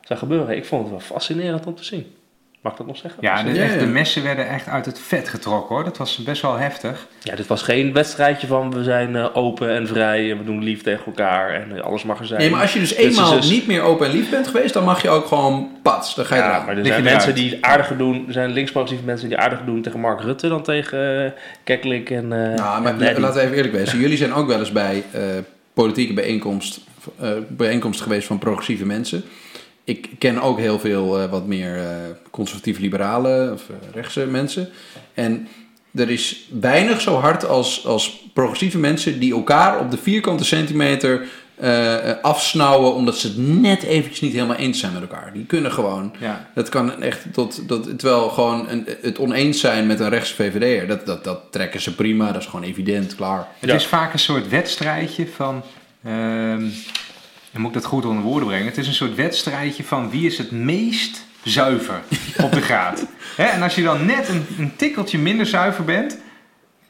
[0.00, 0.56] zag gebeuren.
[0.56, 2.14] Ik vond het wel fascinerend om te zien.
[2.62, 3.18] Mag ik dat nog zeggen?
[3.22, 3.78] Ja, de, Ja, echt, ja.
[3.78, 5.84] de messen werden echt uit het vet getrokken hoor.
[5.84, 7.06] Dat was best wel heftig.
[7.22, 10.62] Ja, dit was geen wedstrijdje van we zijn eh, open en vrij en we doen
[10.62, 12.40] lief tegen elkaar en eh, alles mag er zijn.
[12.40, 14.84] Nee, maar als je dus eenmaal dus- niet meer open en lief bent geweest, dan
[14.84, 16.14] mag je ook gewoon pats.
[16.14, 16.66] Dan ga je Ja, eraan.
[16.66, 17.36] maar er zijn mensen eruit.
[17.50, 18.24] die aardiger doen.
[18.26, 21.30] Er zijn links-progressieve mensen die aardiger doen tegen Mark Rutte dan tegen uh,
[21.64, 22.32] Keklik en.
[22.32, 23.98] eh Nou, maar en laten we even eerlijk wezen.
[23.98, 25.20] Jullie zijn ook wel eens bij eh,
[25.74, 26.80] politieke bijeenkomst,
[27.20, 29.24] eh, bijeenkomst geweest van progressieve mensen.
[29.90, 31.86] Ik ken ook heel veel eh, wat meer eh,
[32.30, 34.68] conservatieve liberalen of eh, rechtse mensen.
[35.14, 35.48] En
[35.94, 41.28] er is weinig zo hard als, als progressieve mensen die elkaar op de vierkante centimeter
[41.54, 45.32] eh, eh, afsnauwen omdat ze het net eventjes niet helemaal eens zijn met elkaar.
[45.32, 46.50] Die kunnen gewoon Ja.
[46.54, 50.86] dat kan echt tot, tot terwijl gewoon een, het oneens zijn met een rechtse VVD'er,
[50.86, 53.46] dat, dat, dat trekken ze prima, dat is gewoon evident, klaar.
[53.58, 53.76] Het Ja.
[53.76, 55.62] is vaak een soort wedstrijdje van.
[56.04, 56.62] ehm
[57.52, 58.66] dan moet ik dat goed onder woorden brengen.
[58.66, 62.00] Het is een soort wedstrijdje van wie is het meest zuiver
[62.42, 63.06] op de graad.
[63.36, 66.18] Hè, en als je dan net een, een tikkeltje minder zuiver bent,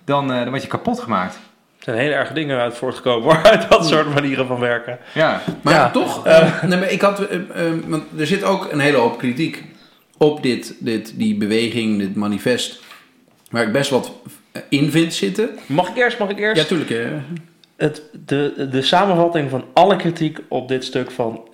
[0.05, 1.35] dan, eh, dan word je kapot gemaakt.
[1.79, 4.99] Er zijn hele erge dingen uit voortgekomen hoor, uit dat soort manieren van werken.
[5.14, 5.90] Ja, Maar Ja.
[5.90, 9.18] toch, eh, nee, maar ik had, eh, eh, want er zit ook een hele hoop
[9.18, 9.62] kritiek
[10.16, 12.81] op dit, dit, die beweging, dit manifest,
[13.51, 14.12] waar ik best wat
[14.68, 15.51] in vind zitten.
[15.66, 16.18] Mag ik eerst?
[16.18, 16.61] Mag ik eerst?
[16.62, 16.90] Ja, tuurlijk.
[16.90, 17.07] eh.
[17.80, 21.48] Het, de, de samenvatting van alle kritiek op dit stuk van,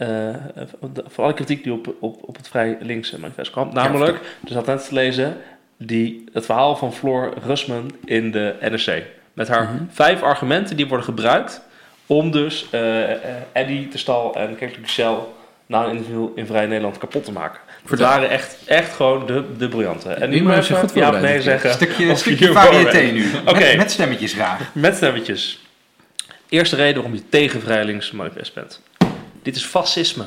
[1.06, 3.70] van alle kritiek die op, op, op het vrij linkse manifest kwam.
[3.72, 5.36] Namelijk, er zat net te lezen,
[5.76, 9.02] die, het verhaal van Floor Rusman in de NRC.
[9.32, 11.60] Met haar vijf argumenten die worden gebruikt
[12.06, 13.10] om dus eh,
[13.52, 15.34] Eddie de Stal en Kijk Michel
[15.66, 17.60] na een interview in Vrij Nederland kapot te maken.
[17.88, 20.10] Het waren echt, echt gewoon de, de briljante.
[20.10, 21.70] En nu mensen even goed ja nee zeggen.
[21.70, 23.76] een stukje, stukje je nu.
[23.76, 24.60] Met stemmetjes graag.
[24.72, 25.65] Met stemmetjes.
[26.48, 28.82] Eerste reden waarom je tegen Vrij Links manifest bent.
[29.42, 30.24] Dit is fascisme.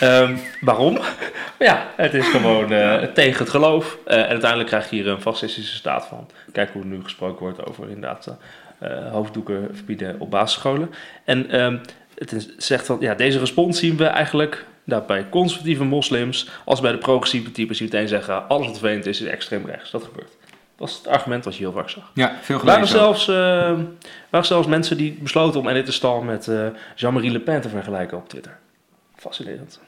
[0.00, 0.98] Ehm, waarom?
[1.58, 3.98] ja, het is gewoon eh, tegen het geloof.
[4.06, 6.28] Eh, en uiteindelijk krijg je hier een fascistische staat van.
[6.52, 8.36] Kijk hoe er nu gesproken wordt over inderdaad
[8.78, 10.90] eh, hoofddoeken verbieden op basisscholen.
[11.24, 11.78] En ehm,
[12.14, 16.80] het is, zegt van, ja, deze respons zien we eigenlijk nou, bij conservatieve moslims als
[16.80, 19.90] bij de progressieve types die meteen zeggen alles wat vervelend is, is extreem rechts.
[19.90, 20.36] Dat gebeurt.
[20.80, 22.10] Dat was het argument wat je heel vaak zag.
[22.14, 23.06] Ja, veel Er waren gelezen.
[23.08, 23.16] ook.
[23.16, 23.84] zelfs, eh,
[24.30, 27.68] waren zelfs mensen die besloten om Edith de Stal met eh, Jean-Marie Le Pen te
[27.68, 28.56] vergelijken op Twitter.
[29.16, 29.80] Fascinerend.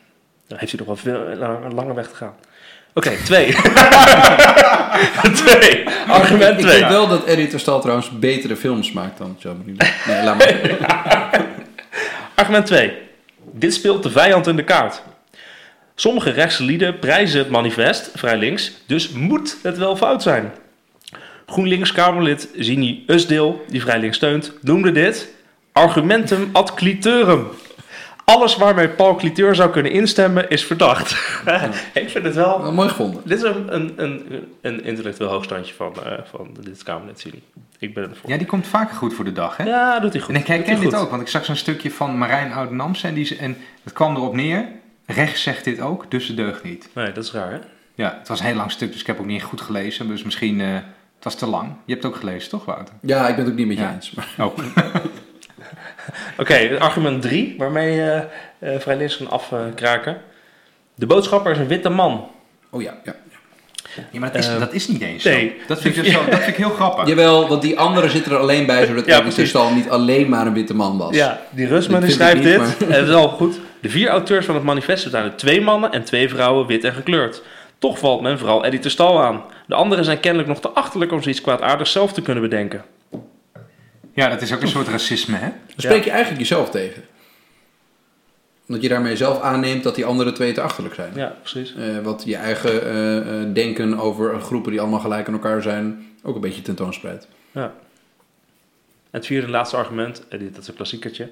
[0.46, 2.34] Dan heeft hij nog wel veel, een, een lange weg te gaan.
[2.94, 3.52] Oké, twee.
[5.44, 5.88] twee.
[6.08, 6.78] Argument Ik twee.
[6.78, 10.14] denk wel dat Eddie Terstal trouwens betere films maakt dan Jean-Marie Le Pen.
[10.14, 11.40] Nee, laat maar.
[12.34, 12.92] Argument 2.
[13.52, 15.02] Dit speelt de vijand in de kaart.
[15.94, 20.52] Sommige rechtse lieden prijzen het manifest, vrij links, dus moet het wel fout zijn.
[21.52, 25.28] GroenLinks-Kamerlid Zini Usdeel, die vrij links steunt, noemde dit
[25.72, 27.46] argumentum ad clitorum.
[28.24, 31.10] Alles waarmee Paul Cliteur zou kunnen instemmen is verdacht.
[31.94, 32.62] Ik vind het wel...
[32.62, 33.20] Wel mooi gevonden.
[33.24, 34.24] Dit is een, een, een,
[34.60, 37.42] een intellectueel hoogstandje van, eh, van dit Kamerlid Zini.
[37.78, 38.30] Ik ben ervoor.
[38.30, 39.64] Ja, die komt vaker goed voor de dag, hè?
[39.64, 40.34] Ja, doet hij goed.
[40.34, 40.94] En ik herken dit goed.
[40.94, 44.16] ook, want ik zag zo'n stukje van Marijn Oud-Namse en, die ze- en het kwam
[44.16, 44.64] erop neer.
[45.06, 46.88] Rechts zegt dit ook, dus het deugt niet.
[46.94, 47.58] Nee, dat is raar, hè?
[47.94, 50.08] Ja, het was een heel lang stuk, dus ik heb ook niet goed gelezen.
[50.08, 50.76] Dus misschien, eh,
[51.24, 51.68] het was te lang.
[51.84, 52.94] Je hebt het ook gelezen, toch Wouter?
[53.00, 53.92] Ja, ik ben het ook niet met je Ja.
[53.94, 54.10] eens.
[54.10, 54.58] Maar Oh.
[56.38, 58.22] Oké, argument 3, waarmee je
[58.58, 60.20] eh vrij links kan afkraken.
[60.94, 62.28] De boodschapper is een witte man.
[62.70, 63.14] Oh ja, ja.
[64.10, 65.48] Ja, maar dat is, Eh, dat is niet eens nee.
[65.60, 65.64] zo.
[65.66, 67.06] Dat vind, ik dus zo, dat vind ik heel grappig.
[67.08, 69.28] Jawel, want die anderen zitten er alleen bij, zodat Ja.
[69.28, 71.14] Terstal niet alleen maar een witte man was.
[71.16, 72.44] Ja, die Rusman Dat die schrijft niet,
[72.78, 72.88] dit.
[72.88, 73.60] En het is al goed.
[73.80, 76.92] De vier auteurs van het manifest zijn er twee mannen en twee vrouwen wit en
[76.92, 77.42] gekleurd.
[77.82, 79.44] Toch valt men vooral Eddie Terstal aan.
[79.66, 82.84] De anderen zijn kennelijk nog te achterlijk om zoiets kwaadaardigs zelf te kunnen bedenken.
[84.12, 85.48] Ja, dat is ook een soort racisme, hè?
[85.48, 87.02] Dan spreek je eigenlijk jezelf tegen.
[88.66, 91.12] Omdat je daarmee zelf aanneemt dat die andere twee te achterlijk zijn.
[91.14, 91.74] Ja, precies.
[91.74, 96.06] Eh, wat je eigen eh, eh, denken over groepen die allemaal gelijk aan elkaar zijn,
[96.22, 97.28] ook een beetje tentoonspreidt.
[97.52, 97.62] Ja.
[97.62, 97.72] En
[99.10, 101.28] het vierde en laatste argument, en dit dat is een klassiekertje.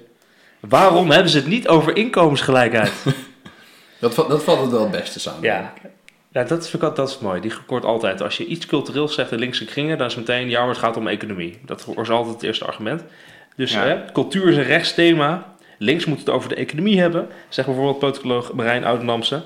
[0.59, 2.91] Waarom hebben ze het niet over inkomensgelijkheid?
[3.99, 5.41] Dat, dat valt het wel het beste samen.
[5.41, 5.73] Ja,
[6.31, 7.41] ja dat, vind ik, dat is mooi.
[7.41, 8.21] Die gekoord altijd.
[8.21, 10.97] Als je iets cultureels zegt in linkse kringen, dan is meteen, ja, maar het gaat
[10.97, 11.59] om economie.
[11.65, 13.03] Dat is altijd het eerste argument.
[13.55, 13.83] Dus Ja.
[13.85, 15.55] hè, cultuur is een rechtsthema.
[15.77, 19.43] Links moet het over de economie hebben, zegt bijvoorbeeld politicoloog Marijn Oudnamse.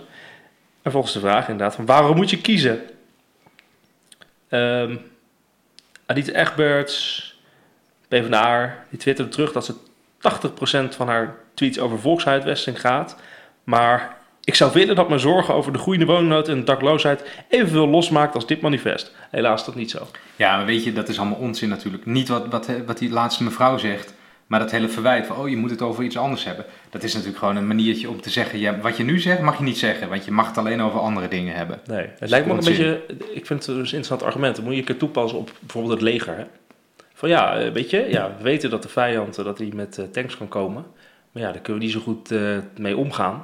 [0.82, 2.82] En volgens de vraag inderdaad van waarom moet je kiezen?
[4.50, 4.95] Ehm
[6.06, 7.36] Adita Egberts,
[8.08, 9.74] PvdA, die twitterde terug dat ze
[10.17, 13.15] 80% van haar tweets over volkshuisvesting gaat.
[13.63, 17.88] Maar ik zou willen dat mijn zorgen over de groeiende woningnood en de dakloosheid evenveel
[17.88, 19.12] losmaakt als dit manifest.
[19.32, 20.08] Helaas is dat niet zo.
[20.36, 22.06] Ja, maar weet je, dat is allemaal onzin natuurlijk.
[22.06, 24.14] Niet wat, wat, wat die laatste mevrouw zegt,
[24.48, 26.66] maar dat hele verwijt van, oh, je moet het over iets anders hebben.
[26.90, 29.58] Dat is natuurlijk gewoon een maniertje om te zeggen, ja, wat je nu zegt mag
[29.58, 31.80] je niet zeggen, want je mag het alleen over andere dingen hebben.
[31.86, 33.02] Nee, het lijkt me een beetje,
[33.34, 34.56] ik vind het dus een interessant argument.
[34.56, 36.38] Dan moet je een keer toepassen op bijvoorbeeld het leger.
[36.38, 36.44] Hè?
[37.14, 39.98] Van ja, eh, weet je, ja, we weten dat de vijand eh, dat hij met
[39.98, 40.86] eh, tanks kan komen.
[41.32, 42.30] Maar ja, daar kunnen we niet zo goed
[42.78, 43.44] mee omgaan.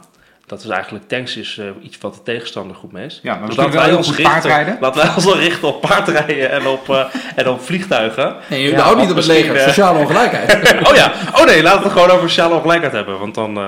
[0.52, 3.20] Dat is eigenlijk, tanks is eh, iets wat de tegenstander goed mee is.
[3.24, 4.78] Ja, maar we Dus laten wel wij ons richten, paardrijden.
[4.80, 8.36] laten wij ons dan richten op paardrijden en op, eh, en op vliegtuigen.
[8.50, 9.56] Nee, je Ja, houdt niet op het leger.
[9.56, 10.54] eh, Sociale ongelijkheid.
[10.90, 13.20] oh ja, oh nee, laten we het gewoon over sociale ongelijkheid hebben.
[13.20, 13.64] Want dan eh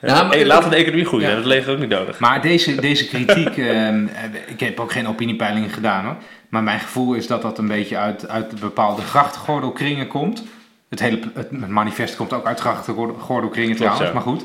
[0.00, 1.30] maar- eh, laten we de economie groeien.
[1.30, 1.36] Ja.
[1.36, 2.18] Het leger ook niet nodig.
[2.18, 4.04] Maar deze, deze kritiek, ehm,
[4.46, 6.16] ik heb ook geen opiniepeilingen gedaan hoor.
[6.48, 10.42] Maar mijn gevoel is dat dat een beetje uit, uit bepaalde grachtgordelkringen komt.
[10.88, 14.12] Het hele het, het manifest komt ook uit grachtgordelkringen trouwens, ja.
[14.12, 14.44] maar goed.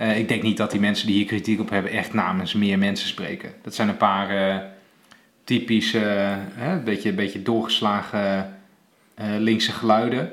[0.00, 2.78] Eh, ik denk niet dat die mensen die hier kritiek op hebben echt namens meer
[2.78, 3.52] mensen spreken.
[3.62, 4.56] Dat zijn een paar eh,
[5.44, 8.58] typische, een beetje, beetje doorgeslagen
[9.38, 10.32] linkse geluiden.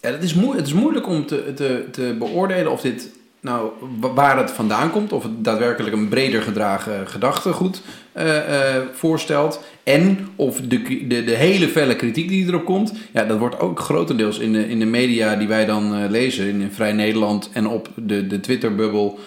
[0.00, 3.10] Ja, het, is het is moeilijk om te, te beoordelen of dit
[3.42, 9.60] nou wa- waar het vandaan komt, of het daadwerkelijk een breder gedragen gedachtegoed eh, voorstelt.
[9.82, 13.80] En of de, de, de hele felle kritiek die erop komt, ja, dat wordt ook
[13.80, 17.66] grotendeels in de, in de media die wij dan eh, lezen, in Vrij Nederland en
[17.66, 19.18] op de, de Twitterbubbel.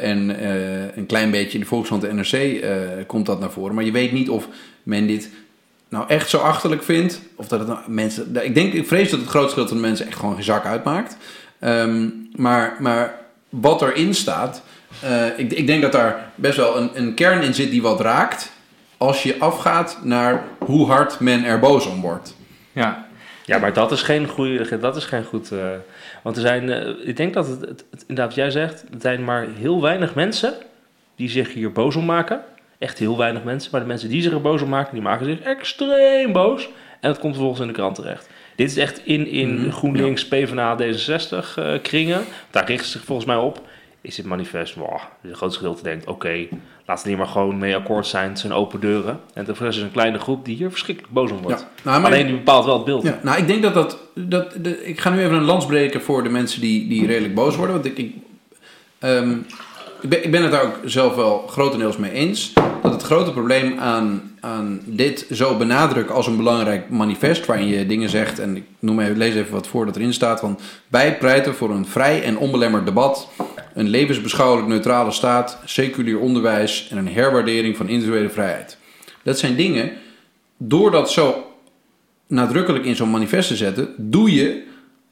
[0.00, 0.44] en
[0.98, 2.64] een klein beetje in de Volkskrant en NRC
[3.06, 3.74] komt dat naar voren.
[3.74, 4.48] Maar je weet niet of
[4.82, 5.30] men dit
[5.88, 7.20] nou echt zo achterlijk vindt.
[7.36, 8.36] Of dat het nou mensen.
[8.42, 10.64] Ik denk, ik vrees dat het grootste deel van de mensen echt gewoon geen zak
[10.64, 11.16] uitmaakt.
[11.58, 13.20] Ehm, maar, maar
[13.52, 14.62] wat erin staat.
[15.00, 18.00] eh, ik, ik denk dat daar best wel een, een kern in zit die wat
[18.00, 18.52] raakt.
[18.96, 22.36] Als je afgaat naar hoe hard men er boos om wordt.
[22.72, 23.06] Ja,
[23.44, 25.52] Ja, maar dat is geen, goede, dat is geen goed.
[25.52, 25.58] eh,
[26.22, 29.00] want er zijn, eh, ik denk dat het, het, het- inderdaad, wat jij zegt, er
[29.00, 30.54] zijn maar heel weinig mensen
[31.16, 32.40] die zich hier boos om maken.
[32.78, 33.68] Echt heel weinig mensen.
[33.72, 36.64] Maar de mensen die zich er boos om maken, die maken zich extreem boos.
[37.00, 38.28] En dat komt vervolgens in de krant terecht.
[38.56, 42.20] Dit is echt in, in Mhm, GroenLinks, PvdA, D66 eh, kringen.
[42.50, 43.60] Daar richten ze zich volgens mij op.
[44.00, 46.46] Is dit manifest, wow, het grootste gedeelte denkt, oké,
[46.86, 48.28] laten we hier maar gewoon mee akkoord zijn.
[48.28, 49.20] Het zijn open deuren.
[49.34, 51.60] En er is een kleine groep die hier verschrikkelijk boos om wordt.
[51.60, 53.02] Ja, nou, maar- Alleen die bepaalt wel het beeld.
[53.02, 53.98] Ja, nou, ik denk dat dat.
[54.14, 57.34] dat de, ik ga nu even een lans breken voor de mensen die, die redelijk
[57.34, 57.74] boos worden.
[57.74, 57.98] Want ik.
[57.98, 58.12] ik
[58.98, 59.36] ehm,
[60.00, 62.52] ik ben, ik ben het daar ook zelf wel grotendeels mee eens.
[62.82, 67.46] Dat het grote probleem aan, aan dit zo benadrukken als een belangrijk manifest.
[67.46, 68.38] waarin je dingen zegt.
[68.38, 70.40] en ik noem even, lees even wat voor dat erin staat.
[70.40, 73.28] Van, wij pleiten voor een vrij en onbelemmerd debat.
[73.74, 75.58] een levensbeschouwelijk neutrale staat.
[75.64, 76.88] seculier onderwijs.
[76.90, 78.78] en een herwaardering van individuele vrijheid.
[79.22, 79.92] Dat zijn dingen.
[80.56, 81.46] door dat zo
[82.26, 84.62] nadrukkelijk in zo'n manifest te zetten, doe je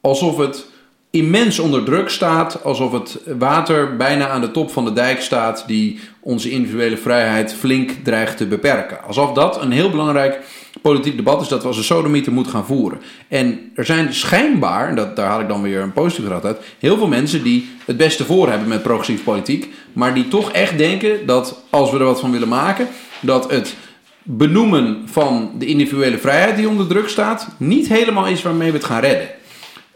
[0.01, 0.70] alsof het
[1.11, 5.65] immens onder druk staat, alsof het water bijna aan de top van de dijk staat
[5.67, 9.05] die onze individuele vrijheid flink dreigt te beperken.
[9.05, 10.41] Alsof dat een heel belangrijk
[10.83, 13.01] politiek debat is dat we als een sodomieter moeten gaan voeren.
[13.29, 16.59] En er zijn schijnbaar, en dat, daar haal ik dan weer een positief raad uit,
[16.79, 20.79] heel veel mensen die het beste voor hebben met progressief politiek, maar die toch echt
[20.79, 22.89] denken dat als we er wat van willen maken,
[23.21, 23.75] dat het
[24.23, 28.87] benoemen van de individuele vrijheid die onder druk staat, niet helemaal is waarmee we het
[28.87, 29.29] gaan redden.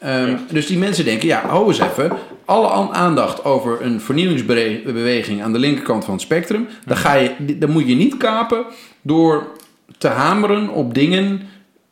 [0.04, 2.12] Ehm, Dus die mensen denken, ja, hou eens even.
[2.44, 6.66] Alle an- aandacht over een vernieuwingsbeweging aan de linkerkant van het spectrum.
[6.86, 8.64] Dan, ga je, dan moet je niet kapen
[9.02, 9.46] door
[9.98, 11.40] te hameren op dingen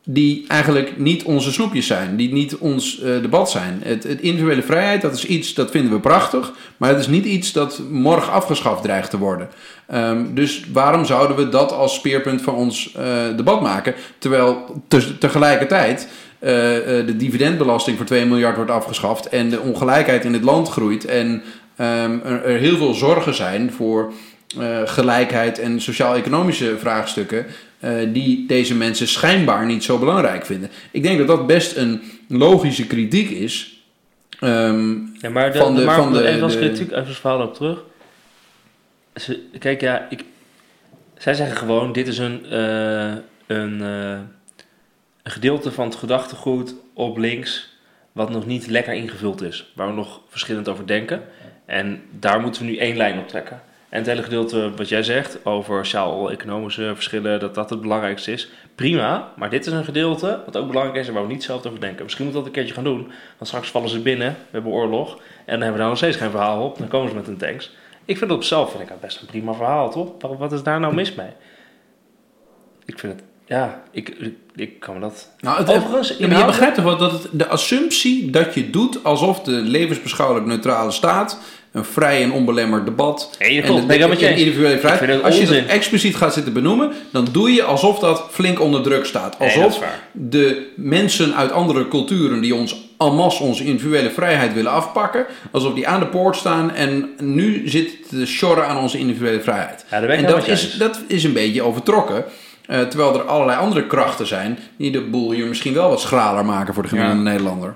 [0.05, 2.15] die eigenlijk niet onze snoepjes zijn.
[2.15, 3.81] Die niet ons eh, debat zijn.
[3.83, 6.51] Het, het individuele vrijheid, dat is iets, dat vinden we prachtig.
[6.77, 9.49] Maar het is niet iets dat morgen afgeschaft dreigt te worden.
[9.87, 13.93] Ehm, dus waarom zouden we dat als speerpunt van ons eh, debat maken?
[14.17, 16.07] Terwijl te- tegelijkertijd
[16.43, 20.69] eh, eh, de dividendbelasting voor 2 miljard wordt afgeschaft en de ongelijkheid in het land
[20.69, 21.41] groeit en
[21.75, 24.13] ehm, er, er heel veel zorgen zijn voor
[24.59, 27.45] eh, gelijkheid en sociaal-economische vraagstukken
[28.13, 30.69] die deze mensen schijnbaar niet zo belangrijk vinden.
[30.91, 33.83] Ik denk dat dat best een logische kritiek is.
[34.39, 37.41] Ehm, Ja, maar, de, Van de- maar van de- even als kritiek, even als verhaal
[37.41, 37.83] op terug.
[39.15, 40.23] Ze, kijk, ja, ik,
[41.17, 42.53] zij zeggen gewoon, dit is een,
[43.47, 43.81] een,
[45.23, 47.77] een gedeelte van het gedachtegoed op links
[48.11, 49.71] wat nog niet lekker ingevuld is.
[49.75, 51.23] Waar we nog verschillend over denken.
[51.65, 53.61] En daar moeten we nu één lijn op trekken.
[53.89, 58.49] En het hele gedeelte wat jij zegt over sociaal-economische verschillen, dat dat het belangrijkste is.
[58.75, 61.65] Prima, maar dit is een gedeelte wat ook belangrijk is en waar we niet zelf
[61.65, 62.03] over denken.
[62.03, 63.11] Misschien moeten we dat een keertje gaan doen.
[63.37, 65.15] Want straks vallen ze binnen, we hebben oorlog.
[65.15, 66.77] En dan hebben we daar nog steeds geen verhaal op.
[66.77, 67.71] Dan komen ze met hun tanks.
[68.05, 70.37] Ik vind het op zelf vind ik dat best een prima verhaal, toch?
[70.37, 71.31] Wat is daar nou mis mee?
[72.85, 74.15] Ik vind het, ja, ik,
[74.55, 75.29] ik, kan me dat...
[75.39, 78.69] Nou, het, Overigens, ja, maar je begrijpt toch wel dat het, de assumptie dat je
[78.69, 81.37] doet alsof de levensbeschouwelijk neutrale staat,
[81.71, 85.45] een vrij en onbelemmerd debat Nee, en de, individuele Ik vind vrijheid, het als je
[85.45, 89.39] dat expliciet gaat zitten benoemen, dan doe je alsof dat flink onder druk staat.
[89.39, 89.79] Alsof
[90.11, 95.73] de mensen uit andere culturen die ons en masse onze individuele vrijheid willen afpakken, alsof
[95.73, 99.85] die aan de poort staan en nu zit te sjorren aan onze individuele vrijheid.
[99.91, 102.25] Ja, en dat is, dat is een beetje overtrokken.
[102.65, 106.45] Eh, terwijl er allerlei andere krachten zijn die de boel hier misschien wel wat schraler
[106.45, 107.29] maken voor de gemiddelde Ja.
[107.29, 107.75] Nederlander.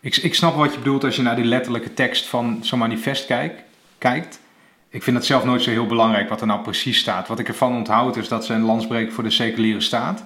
[0.00, 3.26] Ik, ik snap wat je bedoelt als je naar die letterlijke tekst van zo'n manifest
[3.26, 3.62] kijkt,
[3.98, 4.40] kijkt.
[4.88, 7.28] Ik vind het zelf nooit zo heel belangrijk wat er nou precies staat.
[7.28, 10.24] Wat ik ervan onthoud is dat ze een lans breken voor de seculiere staat.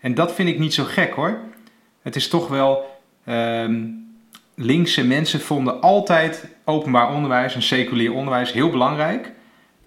[0.00, 1.38] En dat vind ik niet zo gek hoor.
[2.02, 3.00] Het is toch wel.
[3.24, 3.80] ehm,
[4.54, 9.32] linkse mensen vonden altijd openbaar onderwijs en seculier onderwijs heel belangrijk.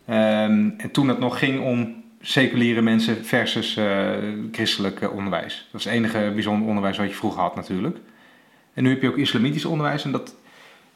[0.06, 4.10] Ehm, en toen het nog ging om seculiere mensen versus eh,
[4.52, 5.56] christelijk eh, onderwijs.
[5.56, 7.98] Dat was het enige bijzonder onderwijs wat je vroeger had natuurlijk.
[8.74, 10.36] En nu heb je ook islamitisch onderwijs en dat,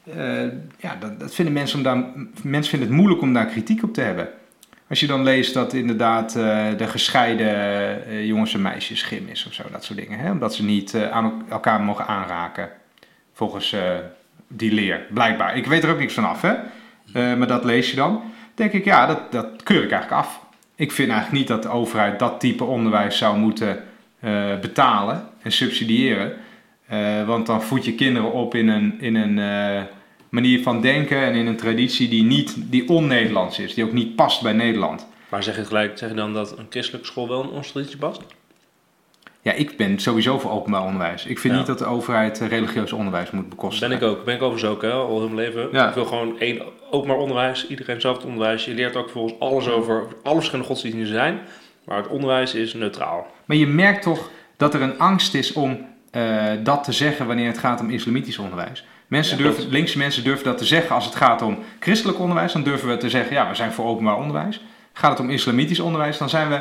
[0.04, 0.42] eh,
[0.78, 2.04] ja, dat, dat vinden mensen, om daar,
[2.44, 4.30] mensen vinden het moeilijk om daar kritiek op te hebben.
[4.90, 6.34] Als je dan leest dat inderdaad
[6.78, 7.48] de gescheiden
[8.06, 10.20] eh, jongens en meisjes gym is of zo, dat soort dingen.
[10.20, 10.32] Hè?
[10.32, 12.70] Omdat ze niet aan el- elkaar mogen aanraken,
[13.34, 13.76] volgens
[14.48, 15.58] die leer, blijkbaar.
[15.58, 16.56] Ik weet er ook niks van af, hè?
[17.36, 18.22] Maar dat lees je dan.
[18.54, 20.45] denk ik, ja, dat, dat keur ik eigenlijk af.
[20.76, 23.84] Ik vind eigenlijk niet dat de overheid dat type onderwijs zou moeten
[24.20, 26.34] eh, betalen en subsidiëren.
[26.88, 29.84] Eh, want dan voed je kinderen op in een, in een eh,
[30.30, 34.16] manier van denken en in een traditie die, niet, die on-Nederlands is, die ook niet
[34.16, 35.08] past bij Nederland.
[35.30, 37.98] Maar zeg je gelijk, zeg je dan dat een christelijke school wel in onze traditie
[37.98, 38.22] past?
[39.46, 41.26] Ja, ik ben sowieso voor openbaar onderwijs.
[41.26, 41.60] Ik vind Ja.
[41.60, 43.90] niet dat de overheid eh, religieus onderwijs moet bekostigen.
[43.90, 44.26] Ben ik ook.
[44.26, 45.68] Ben ik overigens ook, hè, al heel mijn leven.
[45.72, 45.88] Ja.
[45.88, 47.68] Ik wil gewoon één openbaar onderwijs.
[47.68, 48.66] Iedereen zelf het onderwijs.
[48.66, 51.40] Je leert ook volgens alles over alle verschillende godsdiensten die zijn.
[51.84, 53.28] Maar het onderwijs is neutraal.
[53.46, 57.48] Maar je merkt toch dat er een angst is om eh, dat te zeggen wanneer
[57.48, 58.86] het gaat om islamitisch onderwijs.
[59.08, 62.54] Mensen Ja, durven, linkse mensen durven dat te zeggen als het gaat om christelijk onderwijs.
[62.54, 64.62] Dan durven we te zeggen, ja, we zijn voor openbaar onderwijs.
[64.94, 66.60] Gaat het om islamitisch onderwijs, dan zijn we...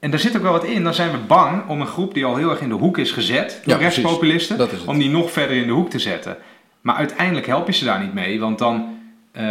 [0.00, 0.84] En daar zit ook wel wat in.
[0.84, 3.10] Dan zijn we bang om een groep die al heel erg in de hoek is
[3.10, 3.60] gezet...
[3.64, 6.36] door Ja, rechtspopulisten, Dat om die nog verder in de hoek te zetten.
[6.80, 8.40] Maar uiteindelijk help je ze daar niet mee.
[8.40, 8.98] Want dan
[9.32, 9.42] eh,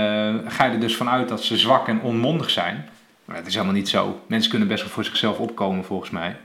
[0.48, 2.90] ga je er dus vanuit dat ze zwak en onmondig zijn.
[3.26, 4.20] Maar het is helemaal niet zo.
[4.28, 6.38] Mensen kunnen best wel voor zichzelf opkomen, volgens mij.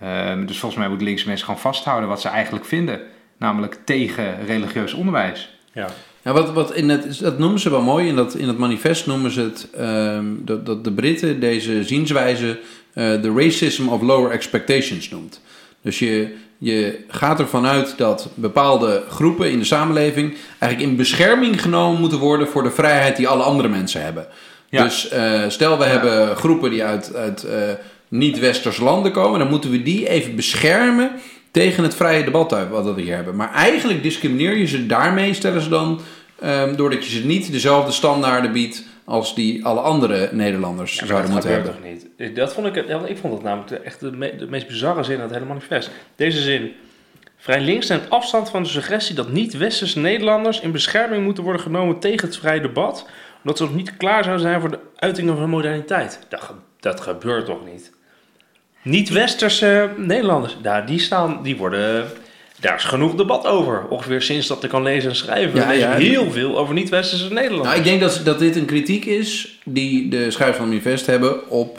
[0.00, 3.00] Ehm, dus volgens mij moeten linkse mensen gewoon vasthouden wat ze eigenlijk vinden.
[3.36, 5.58] Namelijk tegen religieus onderwijs.
[5.72, 5.88] Ja.
[6.22, 8.08] Ja, wat, wat in het, dat noemen ze wel mooi.
[8.08, 12.58] In, dat, in het manifest noemen ze het ehm, dat, dat de Britten deze zienswijze
[12.92, 15.40] eh, de racism of lower expectations noemt.
[15.82, 21.62] Dus je, je gaat ervan uit dat bepaalde groepen in de samenleving eigenlijk in bescherming
[21.62, 24.26] genomen moeten worden voor de vrijheid die alle andere mensen hebben.
[24.68, 24.82] Ja.
[24.84, 27.58] Dus eh, stel we hebben groepen die uit, uit eh,
[28.08, 31.10] niet-westerse landen komen, dan moeten we die even beschermen
[31.50, 33.36] tegen het vrije debat wat we hier hebben.
[33.36, 36.00] Maar eigenlijk discrimineer je ze daarmee, stellen ze dan,
[36.40, 41.06] ehm, doordat je ze niet dezelfde standaarden biedt als die alle andere Nederlanders Ja, maar
[41.08, 42.06] zouden dat moeten gebeurt hebben.
[42.16, 42.36] toch niet?
[42.36, 42.76] Dat vond ik,
[43.08, 45.90] ik vond dat namelijk echt de, me- de meest bizarre zin uit het hele manifest.
[46.16, 46.72] Deze zin.
[47.36, 51.98] Vrij links neemt afstand van de suggestie dat niet-westerse Nederlanders in bescherming moeten worden genomen
[51.98, 53.06] tegen het vrije debat,
[53.42, 56.18] omdat ze nog niet klaar zouden zijn voor de uitingen van moderniteit.
[56.28, 57.92] Dat, dat gebeurt toch niet?
[58.82, 62.06] Niet-westerse Nederlanders, daar, die staan, die worden,
[62.62, 63.86] daar is genoeg debat over.
[63.88, 65.60] Ongeveer sinds dat ik kan lezen en schrijven.
[65.60, 65.92] Ja, lees ja.
[65.92, 67.68] heel veel over niet-westerse Nederlanders.
[67.68, 71.06] Nou, ik denk dat, dat dit een kritiek is die de schrijvers van het manifest
[71.06, 71.78] hebben op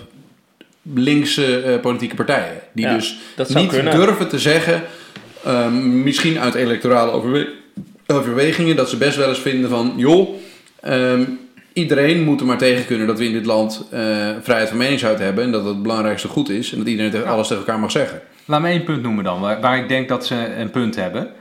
[0.94, 2.60] linkse eh, politieke partijen.
[2.74, 3.96] Die Ja, dus dat niet kunnen.
[3.96, 4.84] durven te zeggen,
[5.44, 7.50] ehm, misschien uit electorale overwe-
[8.08, 10.30] overwegingen, dat ze best wel eens vinden van, joh,
[10.82, 11.24] ehm,
[11.74, 14.00] iedereen moet er maar tegen kunnen dat we in dit land eh,
[14.42, 17.48] vrijheid van meningsuiting hebben en dat het het belangrijkste goed is en dat iedereen alles
[17.48, 18.22] tegen elkaar mag zeggen.
[18.46, 21.32] Laat me één punt noemen dan, waar, waar ik denk dat ze een punt hebben.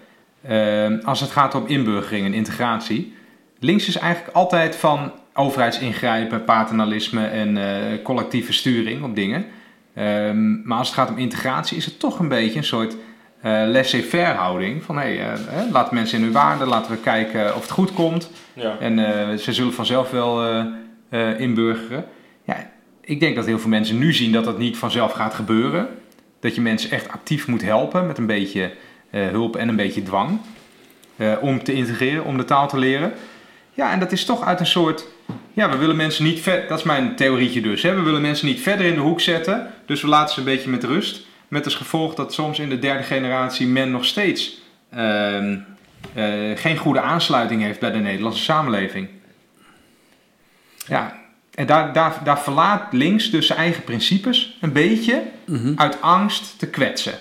[0.48, 3.14] Ehm, als het gaat om inburgering en integratie.
[3.58, 9.44] Links is eigenlijk altijd van overheidsingrijpen, paternalisme en eh, collectieve sturing op dingen.
[9.94, 12.96] Ehm, maar als het gaat om integratie is het toch een beetje een soort
[13.40, 14.82] eh laissez-faire houding.
[14.82, 17.92] Van hé, hey, eh, laat mensen in hun waarde, laten we kijken of het goed
[17.92, 18.30] komt.
[18.52, 18.76] Ja.
[18.78, 18.98] En
[19.38, 20.64] ze zullen vanzelf wel
[21.38, 22.04] inburgeren.
[22.44, 25.88] Ja, ik denk dat heel veel mensen nu zien dat dat niet vanzelf gaat gebeuren.
[26.42, 28.70] Dat je mensen echt actief moet helpen met een beetje
[29.10, 30.40] eh, hulp en een beetje dwang.
[31.16, 33.12] eh, om te integreren, om de taal te leren.
[33.74, 35.06] Ja, en dat is toch uit een soort.
[35.52, 36.68] Ja, we willen mensen niet ver.
[36.68, 37.82] Dat is mijn theorietje dus.
[37.82, 39.72] We willen mensen niet verder in de hoek zetten.
[39.86, 41.26] Dus we laten ze een beetje met rust.
[41.48, 45.56] Met als gevolg dat soms in de derde generatie men nog steeds ehm,
[46.14, 46.24] eh,
[46.54, 49.08] geen goede aansluiting heeft bij de Nederlandse samenleving.
[50.86, 51.21] Ja,
[51.54, 55.72] en daar, daar, daar verlaat links dus zijn eigen principes een beetje Mhm.
[55.76, 57.14] uit angst te kwetsen.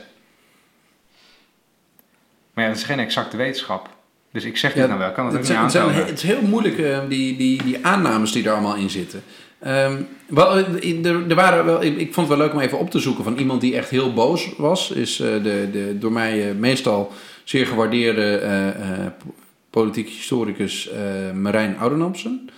[2.54, 3.90] Maar ja, dat is geen exacte wetenschap.
[4.32, 5.72] Dus ik zeg dit Ja, nou wel, ik kan het ook Het niet zijn, het,
[5.72, 6.06] zijn, aantonen.
[6.08, 9.24] het is heel moeilijk, eh, die, die, die aannames die er allemaal in zitten.
[9.60, 12.80] Ehm, wel, eh, er, er waren wel, ik, ik vond het wel leuk om even
[12.80, 14.92] op te zoeken van iemand die echt heel boos was.
[14.92, 17.12] Is eh, de, de door mij eh, meestal
[17.44, 19.12] zeer gewaardeerde
[19.70, 20.90] politiek historicus
[21.34, 22.50] Marijn Oudenamsen.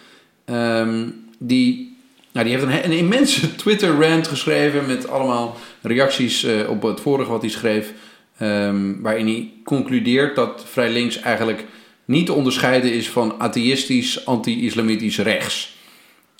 [0.45, 1.09] Ehm,
[1.47, 1.97] die,
[2.31, 7.29] nou, die heeft een, een immense Twitter-rant geschreven met allemaal reacties eh, op het vorige
[7.29, 7.93] wat hij schreef.
[8.37, 11.65] Ehm, waarin hij concludeert dat Vrij Links eigenlijk
[12.05, 15.77] niet te onderscheiden is van atheïstisch, anti-islamitisch rechts.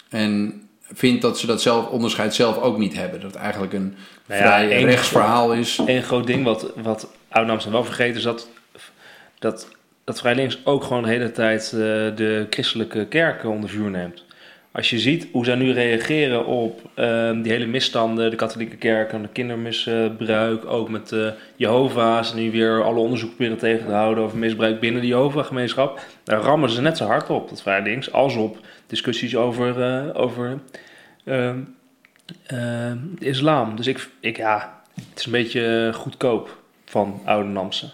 [0.10, 0.62] En
[0.94, 3.22] vindt dat ze dat zelf, onderscheid zelf ook niet hebben.
[3.22, 3.96] Dat het eigenlijk een
[4.28, 5.80] Nou ja, vrij één- rechts verhaal is.
[5.86, 8.50] Eén groot ding wat, wat Oud-Amsterdam wel vergeten is dat,
[9.40, 9.68] dat,
[10.04, 11.80] dat Vrij Links ook gewoon de hele tijd eh,
[12.16, 14.24] de christelijke kerken onder vuur neemt.
[14.74, 19.12] Als je ziet hoe zij nu reageren op ehm, die hele misstanden, de katholieke kerk
[19.14, 24.38] en de kindermisbruik, ook met eh, Jehovah's, nu weer alle onderzoeken tegen te houden over
[24.38, 28.58] misbruik binnen de Jehovah-gemeenschap, daar rammen ze net zo hard op, dat Vrij als op
[28.88, 30.60] discussies over, eh, over
[31.24, 31.60] ehm,
[32.46, 33.76] ehm, de islam.
[33.76, 37.92] Dus ik, ik, ja, het is een beetje goedkoop van oude Namsen.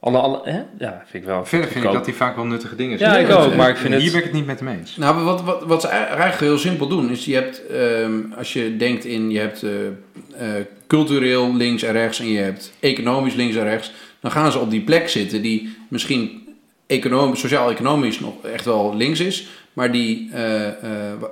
[0.00, 0.62] Alle, alle, hè?
[0.78, 1.44] Ja, vind ik wel.
[1.44, 3.28] Verder vind ik dat hij vaak wel nuttige dingen Ja, zegt.
[3.28, 4.96] ik ook, maar ik vind Hier het- ben ik het niet met hem eens.
[4.96, 8.76] Nou, wat, wat, wat ze eigenlijk heel simpel doen, is je hebt, ehm, als je
[8.76, 13.56] denkt in, je hebt eh, eh, cultureel links en rechts en je hebt economisch links
[13.56, 16.48] en rechts, dan gaan ze op die plek zitten die misschien
[16.86, 20.72] economisch, sociaal-economisch nog echt wel links is, maar die eh, eh,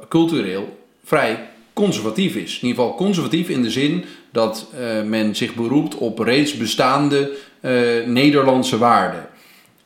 [0.09, 1.39] cultureel vrij
[1.73, 2.59] conservatief is.
[2.61, 7.31] In ieder geval conservatief in de zin dat eh, men zich beroept op reeds bestaande
[7.67, 9.27] eh, Nederlandse waarden.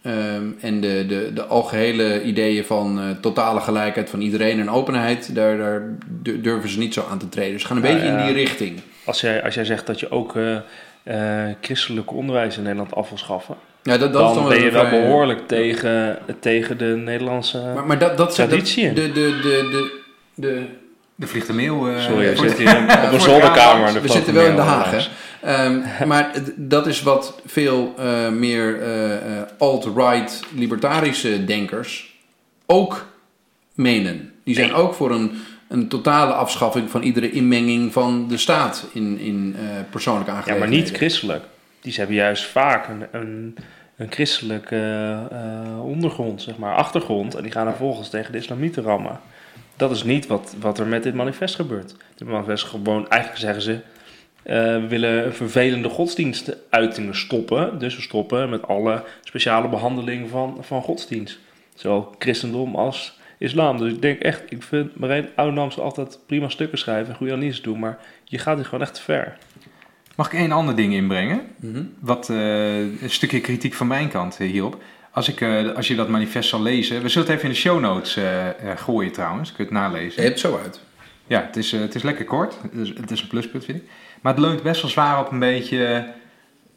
[0.02, 5.34] Ehm, en de, de, de algehele ideeën van eh, totale gelijkheid van iedereen en openheid,
[5.34, 5.82] daar, daar
[6.22, 7.52] du- durven ze niet zo aan te treden.
[7.52, 8.80] Dus ze gaan een Nou beetje in die richting.
[9.04, 10.56] Als jij, als jij zegt dat je ook eh,
[11.60, 14.70] christelijk onderwijs in Nederland af wil schaffen, Ja, dat, dat dan, is dan ben je
[14.70, 18.92] wel vrij- behoorlijk tegen, tegen de Nederlandse Maar, maar dat, dat, traditie.
[18.92, 19.90] de, de, de,
[20.34, 20.62] de,
[21.20, 21.88] Er vliegt een mail.
[21.88, 23.94] eh, Sorry, zit de- op een de zolderkamer.
[23.94, 25.10] er we zitten wel in Den Haag.
[25.42, 32.14] Ehm, maar dat is wat veel eh, meer eh, eh, alt-right libertarische denkers
[32.66, 33.06] ook
[33.74, 34.32] menen.
[34.44, 35.32] Die zijn ook voor een,
[35.68, 40.46] een totale afschaffing van iedere inmenging van de staat in, in eh, persoonlijke Ja, maar
[40.46, 40.84] aangelegenheden.
[40.90, 41.44] niet christelijk.
[41.80, 43.56] Die hebben juist vaak een, een,
[43.96, 44.76] een christelijke
[45.30, 47.34] eh, ondergrond, zeg maar, achtergrond.
[47.34, 49.20] En die gaan vervolgens tegen de islamieten rammen.
[49.80, 51.96] Dat is niet wat, wat er met dit manifest gebeurt.
[52.14, 53.72] Dit manifest gewoon, eigenlijk zeggen ze,
[54.42, 57.78] eh, we willen vervelende godsdienstuitingen stoppen.
[57.78, 61.38] Dus we stoppen met alle speciale behandeling van, van godsdienst.
[61.74, 63.78] Zowel christendom als islam.
[63.78, 67.62] Dus ik denk echt, ik vind Marijn Oudnams altijd prima stukken schrijven en goede analyses
[67.62, 67.78] doen.
[67.78, 69.38] Maar je gaat hier gewoon echt te ver.
[70.16, 71.40] Mag ik één ander ding inbrengen?
[71.56, 71.82] Mhm.
[71.98, 74.82] Wat eh, een stukje kritiek van mijn kant eh, hierop.
[75.12, 77.02] Als, ik, eh, als je dat manifest zal lezen.
[77.02, 79.52] We zullen het even in de show notes eh, eh, gooien trouwens.
[79.52, 80.22] Kun je het nalezen.
[80.22, 80.80] Je hebt het zo uit.
[81.26, 82.56] Ja, het is, het is lekker kort.
[82.62, 83.84] Het is, het is een pluspunt, vind ik.
[84.20, 86.06] Maar het leunt best wel zwaar op een beetje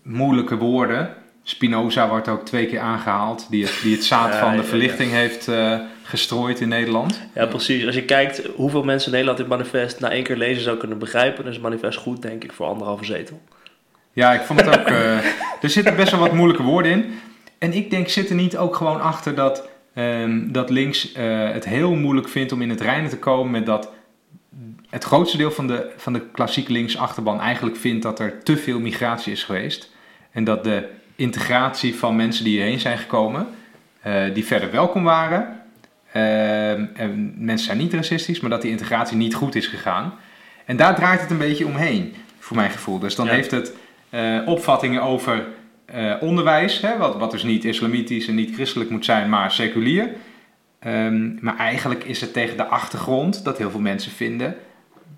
[0.01, 1.13] moeilijke woorden.
[1.43, 3.47] Spinoza wordt ook twee keer aangehaald.
[3.49, 4.63] Die het, die het zaad Ja, van de ja.
[4.63, 7.21] verlichting heeft eh, gestrooid in Nederland.
[7.35, 7.85] Ja, precies.
[7.85, 10.97] Als je kijkt hoeveel mensen in Nederland dit manifest na één keer lezen zou kunnen
[10.97, 13.41] begrijpen, dan is het manifest goed, denk ik, voor anderhalve zetel.
[14.13, 14.87] Ja, ik vond het ook.
[14.87, 15.17] eh,
[15.61, 17.19] er zitten best wel wat moeilijke woorden in.
[17.63, 21.65] En ik denk, zit er niet ook gewoon achter dat, ehm, dat links eh, het
[21.65, 23.89] heel moeilijk vindt om in het reinen te komen met dat
[24.89, 28.57] het grootste deel van de, van de klassieke links achterban eigenlijk vindt dat er te
[28.57, 29.91] veel migratie is geweest.
[30.31, 33.47] En dat de integratie van mensen die hierheen zijn gekomen,
[34.01, 35.61] eh, die verder welkom waren.
[36.11, 40.13] ehm, en mensen zijn niet racistisch, maar dat die integratie niet goed is gegaan.
[40.65, 42.99] En daar draait het een beetje omheen, voor mijn gevoel.
[42.99, 43.31] Dus dan Ja.
[43.31, 43.73] heeft het
[44.09, 45.45] eh, opvattingen over
[45.85, 50.09] eh, onderwijs, hè, wat, wat dus niet islamitisch en niet christelijk moet zijn, maar seculier.
[50.79, 54.55] Ehm, maar eigenlijk is het tegen de achtergrond dat heel veel mensen vinden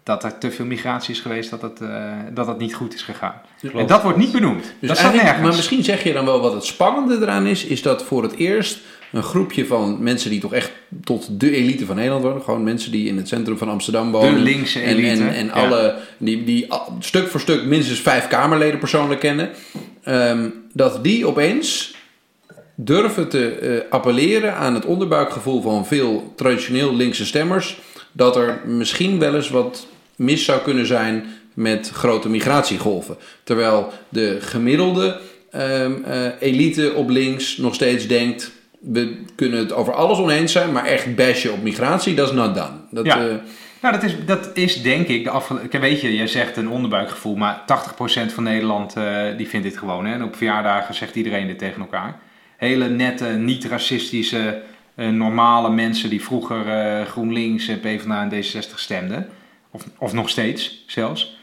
[0.05, 3.01] dat er te veel migratie is geweest, dat het, eh, dat het niet goed is
[3.01, 3.41] gegaan.
[3.73, 4.73] En dat wordt niet benoemd.
[4.79, 5.41] Dus dat staat nergens.
[5.41, 8.35] Maar misschien zeg je dan wel wat het spannende eraan is, is dat voor het
[8.35, 8.79] eerst
[9.11, 10.71] een groepje van mensen die toch echt
[11.03, 14.33] tot de elite van Nederland worden, gewoon mensen die in het centrum van Amsterdam wonen.
[14.33, 16.67] De linkse elite, en, en alle, die, die
[16.99, 19.49] stuk voor stuk minstens vijf Kamerleden persoonlijk kennen,
[20.05, 21.95] ehm, dat die opeens
[22.75, 27.79] durven te eh, appelleren aan het onderbuikgevoel van veel traditioneel linkse stemmers.
[28.11, 33.17] Dat er misschien wel eens wat mis zou kunnen zijn met grote migratiegolven.
[33.43, 35.19] Terwijl de gemiddelde
[35.51, 38.51] ehm, eh, elite op links nog steeds denkt.
[38.79, 42.55] We kunnen het over alles oneens zijn, maar echt bashen op migratie, dat is not
[42.55, 42.77] done.
[42.91, 43.27] Dat, Ja.
[43.27, 43.35] eh,
[43.85, 45.79] Nou, dat is, dat is denk ik de afgelopen...
[45.79, 47.63] Weet je, jij zegt een onderbuikgevoel, maar
[48.29, 50.05] 80% van Nederland eh, die vindt dit gewoon.
[50.05, 50.13] Hè?
[50.13, 52.19] En op verjaardagen zegt iedereen dit tegen elkaar.
[52.57, 54.61] Hele nette, niet-racistische,
[54.95, 59.29] eh, normale mensen die vroeger eh, GroenLinks, eh, PvdA en D66 stemden.
[59.71, 61.37] Of, of nog steeds zelfs.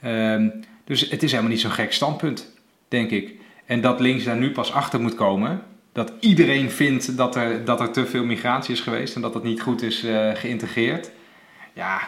[0.00, 0.48] Ehm,
[0.84, 2.52] dus het is helemaal niet zo'n gek standpunt,
[2.88, 3.34] denk ik.
[3.66, 5.62] En dat links daar nu pas achter moet komen...
[5.92, 9.14] dat iedereen vindt dat er, dat er te veel migratie is geweest...
[9.14, 11.10] en dat dat niet goed is geïntegreerd...
[11.74, 12.00] Ja,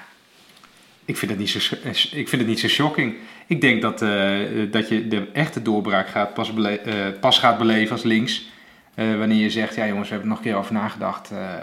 [1.05, 1.75] ik vind het niet zo,
[2.17, 3.15] ik vind het niet zo shocking.
[3.47, 4.39] Ik denk dat, eh,
[4.71, 8.55] dat je de echte doorbraak gaat pas, eh, pas gaat beleven als links.
[8.95, 11.31] eh, wanneer je zegt, ja jongens, we hebben er nog een keer over nagedacht.
[11.31, 11.55] eh,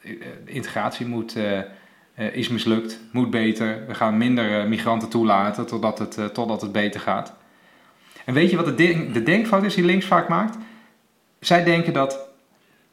[0.00, 0.12] eh,
[0.44, 1.64] integratie moet, eh, eh,
[2.32, 3.86] is mislukt, moet beter.
[3.86, 7.32] We gaan minder eh, migranten toelaten totdat het, eh, totdat het beter gaat.
[8.24, 10.56] En weet je wat de, de denkfout is die links vaak maakt?
[11.40, 12.18] Zij denken dat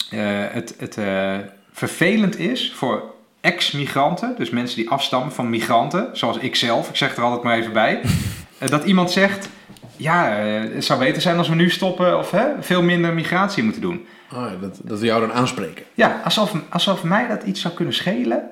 [0.10, 1.38] eh, het, het eh,
[1.72, 3.13] vervelend is voor
[3.44, 7.58] ex-migranten, dus mensen die afstammen van migranten, zoals ik zelf, ik zeg er altijd maar
[7.58, 8.02] even bij,
[8.58, 9.50] eh, dat iemand zegt,
[9.98, 13.64] ja, eh, het zou beter zijn als we nu stoppen of hè, veel minder migratie
[13.64, 14.06] moeten doen.
[14.34, 15.86] oh ja, dat, dat we jou dan aanspreken.
[15.94, 18.50] Ja, alsof, alsof mij dat iets zou kunnen schelen,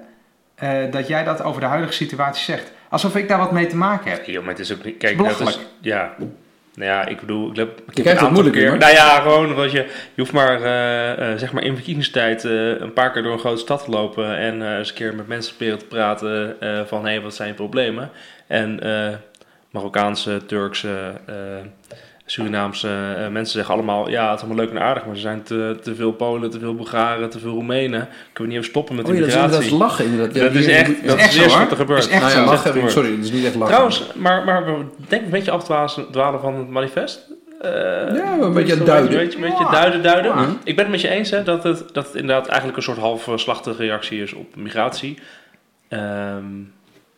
[0.56, 2.72] eh, dat jij dat over de huidige situatie zegt.
[2.90, 4.26] Alsof ik daar wat mee te maken heb.
[4.26, 4.98] Joh, maar het is ook niet...
[4.98, 5.60] Kijk, dat is...
[5.82, 6.16] Ja.
[6.76, 7.50] Nou ja, ik bedoel...
[7.50, 8.78] Ik heb, ik heb krijgt een moeilijk, keer- hoor.
[8.78, 9.78] Nou ja, gewoon wat je...
[10.14, 12.46] Je hoeft maar, eh, eh, zeg maar in verkiezingstijd...
[12.46, 14.38] eh, een paar keer door een grote stad te lopen...
[14.38, 16.56] en eens een keer met mensen proberen te praten...
[16.88, 18.10] van, hé, wat zijn je problemen?
[18.48, 18.80] En
[19.72, 21.14] Marokkaanse, Turkse...
[22.32, 24.10] Surinaamse eh, mensen zeggen allemaal...
[24.10, 25.06] Ja, het is allemaal leuk en aardig...
[25.06, 27.30] maar er zijn te, te veel Polen, te veel Bulgaren...
[27.30, 28.08] te veel Roemenen.
[28.10, 30.36] Kunnen we niet even stoppen met Oh ja, dat is lachen inderdaad.
[30.36, 31.08] Ja, dat is echt...
[31.08, 31.64] Dat echt is zo, eerst hoor.
[31.64, 32.02] wat er gebeurt.
[32.02, 32.40] Dat is echt nou zo.
[32.40, 33.68] ja, lachen, sorry, dat is niet echt lachen.
[33.68, 37.30] Trouwens, maar, maar we denk een beetje afdwalen dwalen van het manifest.
[37.62, 37.72] Eh,
[38.16, 39.18] Ja, een beetje een duiden.
[39.18, 39.72] Beetje, een beetje Ja.
[39.72, 40.32] duiden, duiden.
[40.32, 40.48] Ja.
[40.64, 42.98] Ik ben het met je eens hè, dat, het, dat het inderdaad eigenlijk een soort
[42.98, 45.18] halfslachtige reactie is op migratie.
[45.88, 46.46] Ehm,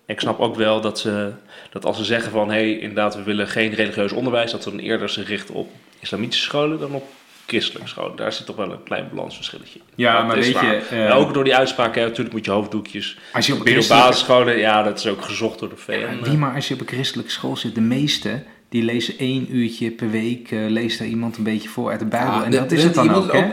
[0.06, 1.32] ik snap ook wel dat, ze,
[1.72, 2.48] dat als ze zeggen van...
[2.50, 4.52] hé, hey, inderdaad, we willen geen religieus onderwijs...
[4.52, 7.04] dat ze dan eerder zich richten op islamitische scholen dan op
[7.48, 8.16] christelijke scholen.
[8.16, 9.80] Daar zit toch wel een klein balansverschilletje.
[9.96, 10.66] Ja, Dat maar weet waar.
[10.76, 13.18] je, eh, ook door die uitspraak, hè, natuurlijk moet je hoofddoekjes...
[13.34, 16.24] als je op basisscholen, ja, dat is ook gezocht door de VN.
[16.24, 19.92] Wie maar als je op een christelijke school zit, de meeste, die lezen één uurtje
[19.92, 22.34] per week, eh, leest er iemand een beetje voor uit de Bijbel.
[22.34, 23.52] Ja, en de- dat is de- het dan ook, hè?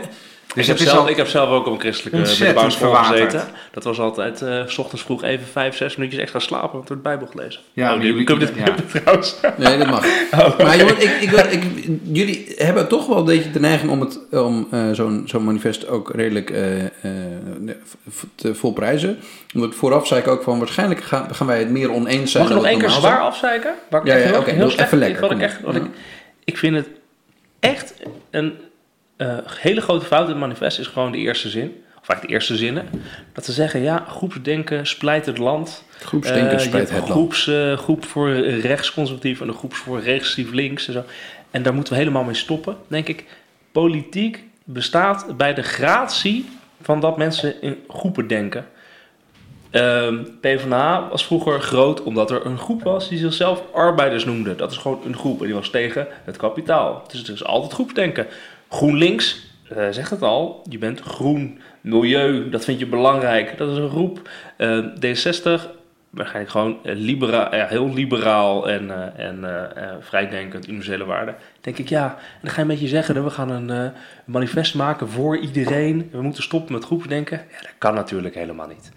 [0.55, 3.43] Dus ik, heb zelf, al ik heb zelf ook op een christelijke middelbare gezeten.
[3.71, 6.87] Dat was altijd, eh, s ochtends vroeg even vijf, zes minuutjes extra slapen, want er
[6.87, 7.61] wordt Bijbel gelezen.
[7.73, 8.75] Ja, oh, maar jullie- kunnen dit ja.
[9.01, 9.35] trouwens.
[9.57, 10.05] Nee, dat mag.
[10.63, 11.63] Maar jongen, ik, ik, wil- ik,
[12.03, 15.87] jullie hebben toch wel een beetje de neiging om, het, om eh, zo'n zo'n manifest
[15.87, 16.89] ook redelijk eh, eh,
[18.09, 19.19] v- te volprijzen.
[19.53, 22.43] Omdat vooraf zei ik ook van waarschijnlijk gaan, gaan wij het meer oneens zijn.
[22.43, 23.73] Mag ik nog één keer zwaar afzeiken?
[23.89, 25.83] Waar Ja, ja, heel, oké, slecht- even lekker, Wat ik, echt, wat ik,
[26.43, 26.87] ik vind het
[27.59, 27.93] echt
[28.31, 28.53] een
[29.21, 31.83] eh, hele grote fout in het manifest is gewoon de eerste zin.
[32.01, 32.85] Of eigenlijk de eerste zinnen.
[33.33, 35.83] Dat ze zeggen, ja, groepsdenken splijt het land.
[35.99, 37.11] Groepsdenken Eh, hebt het land.
[37.11, 41.03] groeps, eh, groep voor rechtsconservatief en een groep voor rechtsconservatief links en zo.
[41.51, 43.25] En daar moeten we helemaal mee stoppen, denk ik.
[43.71, 46.49] Politiek bestaat bij de gratie
[46.81, 48.65] van dat mensen in groepen denken.
[49.69, 54.55] Ehm PvdA was vroeger groot omdat er een groep was die zichzelf arbeiders noemde.
[54.55, 57.03] Dat is gewoon een groep en die was tegen het kapitaal.
[57.07, 58.27] Dus het is altijd groepsdenken.
[58.71, 63.57] GroenLinks eh, zegt het al, je bent groen, milieu, dat vind je belangrijk.
[63.57, 64.29] Dat is een groep.
[64.57, 65.61] Eh, D60,
[66.09, 69.45] waarschijnlijk gewoon eh, libera heel liberaal en, en
[69.99, 71.35] vrijdenkend, universele waarden.
[71.61, 73.91] denk ik, ja, en dan ga je een beetje zeggen, we gaan een
[74.25, 76.09] manifest maken voor iedereen.
[76.11, 77.37] We moeten stoppen met groepsdenken.
[77.51, 78.91] Ja, dat kan natuurlijk helemaal niet.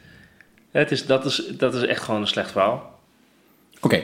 [0.70, 2.98] Het is, dat, is, dat is echt gewoon een slecht verhaal.
[3.80, 4.02] Oké.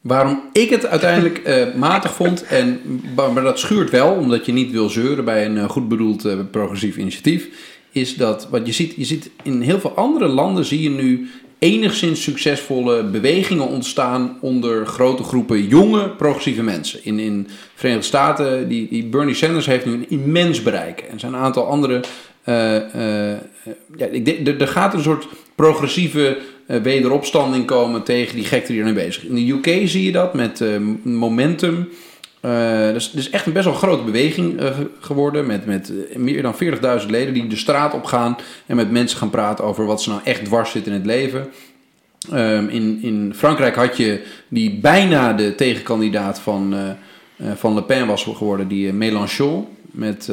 [0.00, 2.80] Waarom ik het uiteindelijk eh, matig vond, en,
[3.14, 6.38] maar dat schuurt wel, omdat je niet wil zeuren bij een eh, goed bedoeld eh,
[6.50, 7.48] progressief initiatief,
[7.92, 11.28] is dat wat je ziet, je ziet in heel veel andere landen zie je nu
[11.58, 17.04] enigszins succesvolle bewegingen ontstaan onder grote groepen jonge progressieve mensen.
[17.04, 21.00] In, in de Verenigde Staten, die, die Bernie Sanders heeft nu een immens bereik.
[21.00, 22.00] En zijn een aantal andere.
[23.96, 28.80] Ja, ik denk, er, gaat een soort progressieve eh, wederopstanding komen tegen die gekte die
[28.80, 29.28] ermee bezig is.
[29.28, 30.68] In de UK zie je dat met eh,
[31.02, 31.88] Momentum.
[32.92, 35.46] Dus het is echt een best wel grote beweging eh, ge- geworden.
[35.46, 36.54] Met, met meer dan
[37.00, 38.36] 40.000 leden die de straat op gaan.
[38.66, 41.48] En met mensen gaan praten over wat ze nou echt dwars zit in het leven.
[42.32, 46.74] Ehm, in, in Frankrijk had je die bijna de tegenkandidaat van,
[47.54, 49.66] van Le Pen was geworden, die Mélenchon.
[49.90, 50.30] met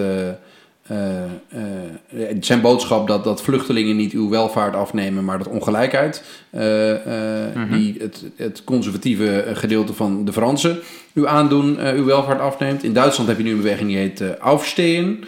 [2.40, 7.96] zijn boodschap dat, dat vluchtelingen niet uw welvaart afnemen, maar dat ongelijkheid, eh, eh, die
[8.00, 10.80] het, het conservatieve gedeelte van de Fransen
[11.16, 12.84] u aandoen, eh, uw welvaart afneemt.
[12.84, 15.24] In Duitsland heb je nu een beweging die heet eh Aufstehen.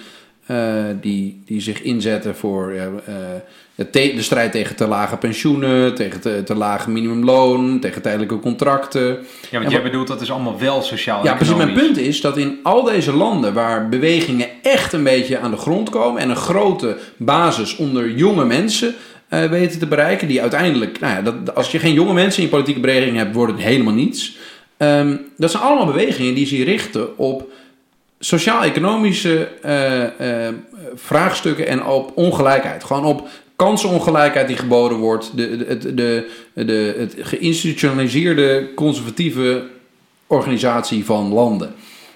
[0.46, 2.86] eh, die, die zich inzetten voor eh,
[3.92, 9.02] de, strijd tegen te lage pensioenen, tegen te, te lage minimumloon, tegen tijdelijke contracten.
[9.02, 9.16] Ja,
[9.52, 11.56] want En jij wat- bedoelt dat is allemaal wel sociaal Ja, precies.
[11.56, 15.58] Mijn punt is dat in al deze landen waar bewegingen echt een beetje aan de
[15.58, 18.96] grond komen en een grote basis onder jonge mensen
[19.28, 22.46] eh, weten te bereiken, die uiteindelijk, nou ja, dat, als je geen jonge mensen in
[22.50, 24.38] je politieke beweging hebt, wordt het helemaal niets.
[24.78, 27.50] Ehm, dat zijn allemaal bewegingen die zich richten op
[28.20, 30.54] sociaal-economische eh, eh,
[30.96, 32.84] vraagstukken en op ongelijkheid.
[32.84, 33.28] Gewoon op
[33.58, 39.64] kansenongelijkheid die geboden wordt, de, de, het- de, de, het geïnstitutionaliseerde conservatieve
[40.28, 41.74] organisatie van landen.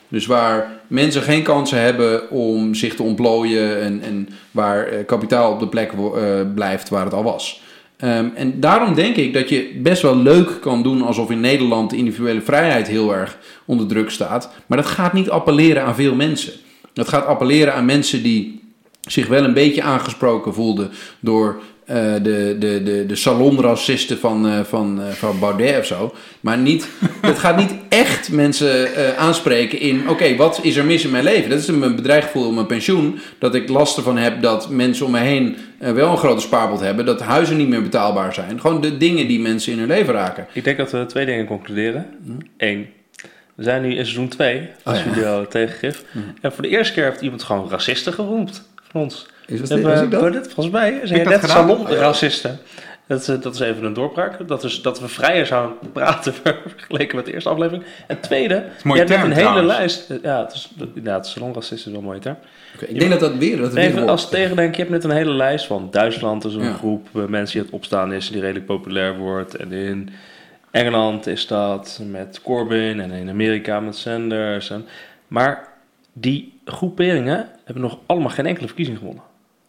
[0.08, 5.52] Dus waar mensen geen kansen hebben om zich te ontplooien en, en waar eh, kapitaal
[5.52, 6.22] op de plek eh,
[6.56, 7.62] blijft waar het al was.
[7.98, 11.89] Ehm, en daarom denk ik dat je best wel leuk kan doen alsof in Nederland
[11.89, 14.50] de individuele vrijheid heel erg onder druk staat.
[14.66, 16.54] Maar dat gaat niet appelleren aan veel mensen.
[16.94, 18.61] Dat gaat appelleren aan mensen die
[19.12, 24.59] zich wel een beetje aangesproken voelden door eh, de, de, de, de salonracisten van, eh,
[24.59, 26.14] van, eh, van Baudet of zo.
[26.39, 26.88] Maar niet,
[27.22, 30.09] het gaat niet echt mensen aanspreken in...
[30.09, 31.49] oké, wat is er mis in mijn leven?
[31.49, 33.20] Dat is mijn bedreiggevoel om mijn pensioen.
[33.39, 37.05] Dat ik last ervan heb dat mensen om me heen wel een grote spaarpot hebben.
[37.05, 38.59] Dat huizen niet meer betaalbaar zijn.
[38.59, 40.47] Gewoon de dingen die mensen in hun leven raken.
[40.53, 42.05] Ik denk dat we twee dingen concluderen.
[42.57, 42.88] Eén,
[43.55, 45.12] we zijn nu in seizoen 2 als Oh ja.
[45.12, 46.03] video tegengif.
[46.41, 49.26] En voor de eerste keer heeft iemand gewoon racisten geroemd van ons.
[49.46, 50.44] Is dat, was hebben- ik dat?
[50.54, 52.60] Volgens mij zijn dat net salonracisten.
[53.08, 54.48] Dat, is- dat is even een doorbraak.
[54.48, 56.34] Dat, is, dat we vrijer zouden praten
[56.78, 57.84] vergeleken met de eerste aflevering.
[58.08, 58.64] En tweede, je
[58.94, 59.68] hebt net term een hele trouwens.
[59.68, 60.14] lijst.
[60.24, 62.38] Ja, het is, inderdaad, salonracist is wel een mooie term.
[62.80, 63.56] Ik denk dat dat weer...
[63.58, 66.54] Dat het weer Even als tegendenk, je hebt net een hele lijst van Duitsland is
[66.54, 66.74] een Ja.
[66.74, 69.56] groep eh, mensen die het opstaan is, die redelijk populair wordt.
[69.56, 70.10] En in
[70.72, 74.70] Engeland is dat met Corbyn en in Amerika met Sanders.
[74.70, 74.86] En,
[75.28, 75.68] maar
[76.14, 79.24] die groeperingen hebben nog allemaal geen enkele verkiezing gewonnen.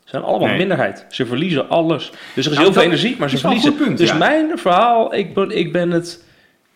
[0.05, 0.57] Ze zijn allemaal Nee.
[0.59, 1.07] minderheid.
[1.09, 2.11] Ze verliezen alles.
[2.11, 3.75] Dus er is Nou, heel veel energie, maar ze een verliezen.
[3.75, 4.17] punt, dus ja.
[4.17, 6.25] mijn verhaal, ik ben, ik ben het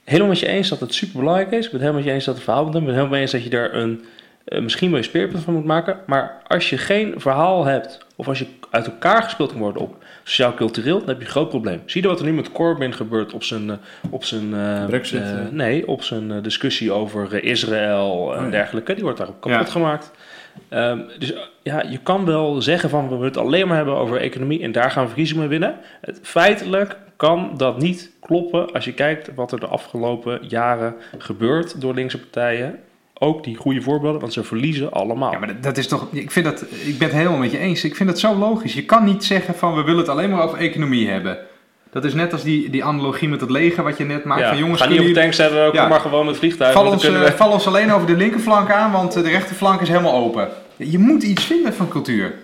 [0.04, 1.64] helemaal met je eens dat het super belangrijk is.
[1.64, 2.80] Ik ben het helemaal met je eens dat het verhaal moet doen.
[2.80, 4.04] Ik ben het helemaal met je eens dat je daar een
[4.44, 5.98] eh, misschien wel je speerpunt van moet maken.
[6.06, 10.04] Maar als je geen verhaal hebt, of als je uit elkaar gespeeld kan worden op
[10.26, 11.82] sociaal-cultureel, dan heb je een groot probleem.
[11.84, 13.76] Zie je wat er nu met Corbyn gebeurt op zijn, eh,
[14.10, 18.50] op zijn eh, Brexit, eh, nee, op zijn discussie over Israël en Oh ja.
[18.50, 18.94] dergelijke.
[18.94, 19.72] Die wordt daarop kapot Ja.
[19.72, 20.10] gemaakt.
[20.68, 24.62] Ehm, dus ja, je kan wel zeggen van we het alleen maar hebben over economie
[24.62, 25.76] en daar gaan we verkiezingen winnen.
[26.00, 31.80] Het, feitelijk kan dat niet kloppen als je kijkt wat er de afgelopen jaren gebeurt
[31.80, 32.78] door linkse partijen.
[33.18, 35.32] Ook die goede voorbeelden, want ze verliezen allemaal.
[35.32, 36.06] Ja, maar dat, dat is toch.
[36.12, 37.84] Ik, vind dat, ik ben het helemaal met je eens.
[37.84, 38.74] Ik vind het zo logisch.
[38.74, 41.38] Je kan niet zeggen van we willen het alleen maar over economie hebben.
[41.90, 44.40] Dat is net als die, die analogie met het leger wat je net maakt.
[44.40, 45.88] Ja, van jongens, ga niet op kunnen de tank zetten, kom Ja.
[45.88, 46.80] maar gewoon met vliegtuigen.
[46.80, 47.32] val ons, eh, we...
[47.32, 50.48] val ons alleen over de linkerflank aan, want de rechterflank is helemaal open.
[50.76, 52.34] Je moet iets vinden van cultuur.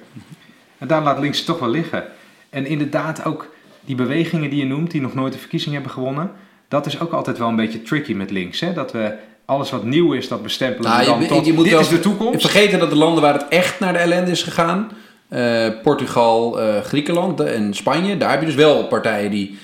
[0.79, 2.05] En daar laat links toch wel liggen.
[2.51, 6.31] En inderdaad ook die bewegingen die je noemt, die nog nooit de verkiezing hebben gewonnen.
[6.69, 8.61] Dat is ook altijd wel een beetje tricky met links.
[8.61, 8.73] Hè?
[8.73, 9.15] Dat we
[9.45, 11.83] alles wat nieuw is, dat bestempelen we Nou, dan je- tot, je moet dit wel
[11.83, 12.41] is de toekomst.
[12.41, 14.91] Vergeten dat de landen waar het echt naar de ellende is gegaan,
[15.29, 19.59] eh, Portugal, eh, Griekenland en Spanje, daar heb je dus wel partijen die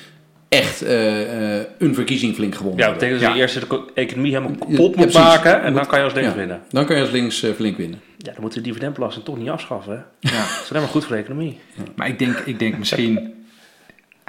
[0.48, 3.42] echt eh, eh, een verkiezing flink gewonnen Ja, dat betekent dat je Ja.
[3.42, 6.30] eerst de co- economie helemaal kapot moet maken en Moet- dan kan je als links
[6.30, 6.36] ja.
[6.36, 6.60] winnen.
[6.70, 8.00] Dan kan je als links flink winnen.
[8.18, 9.92] Ja, dan moeten we de dividendbelasting toch niet afschaffen.
[9.92, 9.98] Hè?
[10.30, 10.38] Ja.
[10.38, 11.58] Dat is alleen maar goed voor de economie.
[11.96, 13.18] Maar ik denk, ik denk misschien...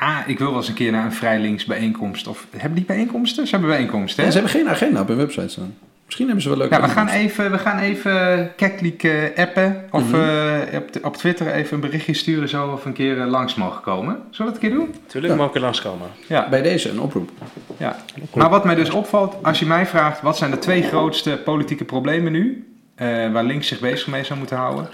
[0.01, 2.27] Ah, ik wil wel eens een keer naar een vrij links bijeenkomst.
[2.27, 3.45] Of hebben die bijeenkomsten?
[3.47, 4.25] Ze hebben bijeenkomsten, hè?
[4.29, 5.75] Ja, ze hebben geen agenda op hun website staan.
[6.05, 9.83] Misschien hebben ze wel leuke Ja, we gaan even, we gaan even Keklik eh, appen.
[9.91, 10.15] Of Mhm.
[10.21, 13.81] eh, op, op Twitter even een berichtje sturen zo of een keer eh, langs mogen
[13.81, 14.13] komen.
[14.29, 14.95] Zullen we dat een keer doen?
[15.07, 15.45] Tuurlijk, Ja.
[15.45, 16.07] ik er langskomen.
[16.27, 16.49] Ja.
[16.49, 17.29] Bij deze een oproep.
[17.77, 17.95] ja.
[18.35, 21.85] Maar wat mij dus opvalt, als je mij vraagt wat zijn de twee grootste politieke
[21.85, 24.89] problemen nu, eh, waar links zich bezig mee zou moeten houden,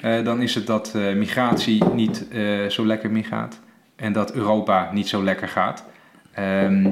[0.00, 3.58] eh, dan is het dat eh, migratie niet eh, zo lekker meegaat
[3.98, 5.84] en dat Europa niet zo lekker gaat.
[6.32, 6.86] Ehm,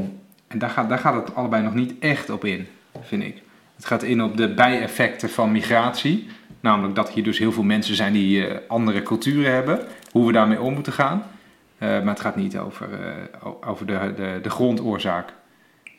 [0.46, 2.66] en daar gaat, daar gaat het allebei nog niet echt op in,
[3.02, 3.42] vind ik.
[3.76, 6.26] Het gaat in op de bijeffecten van migratie.
[6.60, 9.80] Namelijk dat hier dus heel veel mensen zijn die eh, andere culturen hebben.
[10.10, 11.22] Hoe we daarmee om moeten gaan.
[11.78, 15.32] Eh, maar het gaat niet over, eh, over de, de, de grondoorzaak.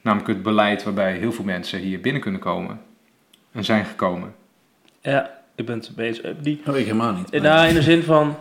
[0.01, 2.79] Namelijk het beleid waarbij heel veel mensen hier binnen kunnen komen.
[3.51, 4.35] En zijn gekomen.
[5.01, 6.35] Ja, ik ben het bezig.
[6.41, 7.41] Die, Oh, ik helemaal niet.
[7.41, 8.35] Nou, in de zin van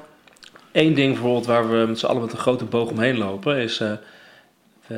[0.77, 3.81] één ding bijvoorbeeld waar we met z'n allen met een grote boog omheen lopen, is
[3.81, 3.93] eh,
[4.87, 4.95] we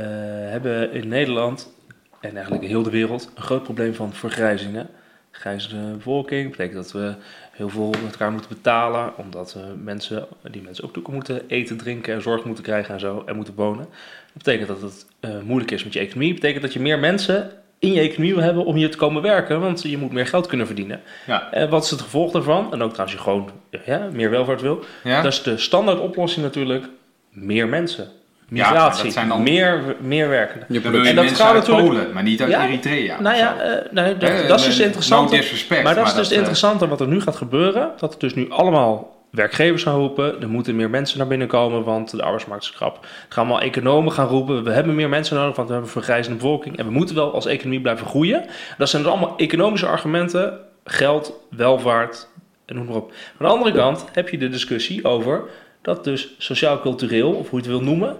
[0.51, 1.72] hebben in Nederland
[2.20, 4.89] en eigenlijk in heel de wereld een groot probleem van vergrijzingen.
[5.31, 6.51] grijzende bevolking.
[6.51, 7.14] betekent dat we
[7.53, 9.16] heel veel met elkaar moeten betalen.
[9.16, 13.22] Omdat mensen, die mensen ook natuurlijk moeten eten, drinken en zorg moeten krijgen en zo.
[13.26, 13.87] En moeten wonen.
[14.33, 16.31] Dat betekent dat het eh, moeilijk is met je economie.
[16.31, 19.22] Dat betekent dat je meer mensen in je economie wil hebben om hier te komen
[19.22, 19.61] werken.
[19.61, 21.01] Want je moet meer geld kunnen verdienen.
[21.26, 21.49] Ja.
[21.53, 22.72] En wat is het gevolg daarvan?
[22.72, 23.51] En ook trouwens je gewoon
[23.87, 24.85] ja, meer welvaart wil.
[25.05, 25.22] Ja?
[25.22, 26.85] Dat is de standaard oplossing natuurlijk.
[27.33, 28.09] Meer mensen.
[28.51, 29.05] Ja, Migratie.
[29.05, 30.66] dat zijn dan- meer, meer werkenden.
[30.70, 32.66] Je Dan wil je En dat mensen gaat uit natuurlijk- Polen, maar niet uit Ja,
[32.66, 33.20] Eritrea.
[33.20, 35.31] Nou ja, eh, nee, dat, Eh, dat is dus eh, interessant.
[35.31, 37.91] no maar dat is maar dus dat, eh, interessant wat er nu gaat gebeuren.
[37.99, 40.41] Dat er dus nu allemaal werkgevers gaan roepen.
[40.41, 42.97] Er moeten meer mensen naar binnen komen, want de arbeidsmarkt is krap.
[43.03, 44.64] Er gaan allemaal economen gaan roepen.
[44.64, 46.79] We hebben meer mensen nodig, want we hebben een vergrijzende bevolking.
[46.79, 48.45] En we moeten wel als economie blijven groeien.
[48.79, 50.59] Dat zijn dus allemaal economische argumenten.
[50.85, 52.29] Geld, welvaart
[52.66, 53.11] en noem maar op.
[53.11, 55.43] Aan de andere kant heb je de discussie over
[55.83, 58.16] dat dus sociaal-cultureel, of hoe je het wil noemen...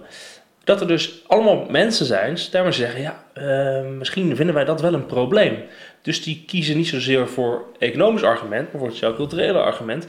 [0.63, 4.93] Dat er dus allemaal mensen zijn, daarmee zeggen, ja, eh, misschien vinden wij dat wel
[4.93, 5.57] een probleem.
[6.01, 10.07] Dus die kiezen niet zozeer voor economisch argument, maar voor het sociaal-culturele argument.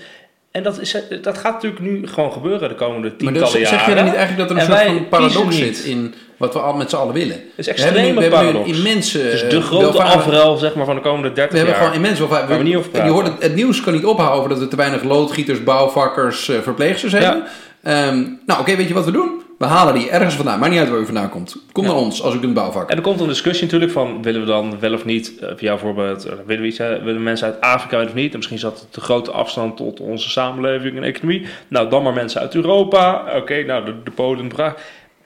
[0.51, 3.69] En dat, is, dat gaat natuurlijk nu gewoon gebeuren de komende Maar tientallen dus, jaren.
[3.79, 6.53] zeg je dan niet eigenlijk dat er een En soort van paradox zit in wat
[6.53, 7.37] we al met z'n allen willen?
[7.57, 8.71] Het is We hebben nu- extreme we hebben nu paradox.
[8.79, 11.57] een immense Het is eh, de grote afruil zeg maar, van de komende 30 We
[11.57, 11.85] hebben jaar.
[11.85, 12.49] gewoon immens welvaart.
[12.49, 14.69] Waar we niet over Je hoort het, het nieuws kan niet ophouden over dat we
[14.69, 17.45] te weinig loodgieters, bouwvakkers, eh, verpleegsters hebben.
[17.83, 19.43] Ehm, nou, oké, weet je wat we doen?
[19.61, 20.59] We halen die ergens vandaan.
[20.59, 21.57] Maakt niet uit waar u vandaan komt.
[21.73, 22.91] Kom naar ons als u kunt bouwvakker.
[22.91, 25.61] En er komt een discussie natuurlijk van, willen we dan wel of niet, eh, voor
[25.61, 28.31] jou voorbeeld, eh, willen we iets, willen mensen uit Afrika of niet?
[28.31, 31.47] En misschien zat het te grote afstand tot onze samenleving en economie.
[31.69, 33.25] Nou, dan maar mensen uit Europa.
[33.37, 34.75] Oké, nou, de, de Polen, de Praag.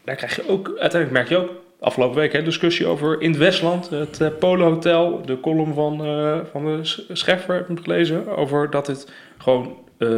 [0.05, 3.39] Daar krijg je ook, uiteindelijk merk je ook, afgelopen week, hè, discussie over in het
[3.39, 6.81] Westland, het uh, Polo Hotel, de column van, eh, van de
[7.13, 10.09] Scheffer, heb ik gelezen, over dat het gewoon eh,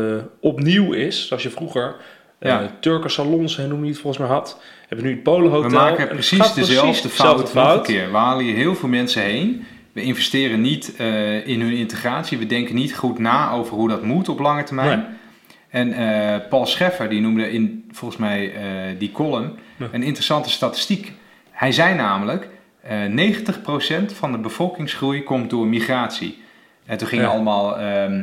[0.41, 1.97] opnieuw is, zoals je vroeger...
[2.39, 2.70] eh Ja.
[2.80, 4.61] Turken salons, hè, noem je het volgens mij had.
[4.89, 5.70] Hebben nu het Polo Hotel.
[5.70, 8.11] We maken En precies dezelfde dezelfde fout nog een keer.
[8.11, 9.64] We halen hier heel veel mensen heen.
[9.93, 12.39] We investeren niet eh, in hun integratie.
[12.39, 14.99] We denken niet goed na over hoe dat moet op lange termijn.
[14.99, 15.07] Nee.
[15.68, 18.62] En eh, Paul Scheffer, die noemde in volgens mij eh,
[18.99, 19.59] die column
[19.93, 21.12] een interessante statistiek.
[21.51, 22.49] Hij zei namelijk,
[22.82, 26.43] eh 90% van de bevolkingsgroei komt door migratie.
[26.87, 27.30] En toen gingen Ja.
[27.30, 28.22] allemaal ehm,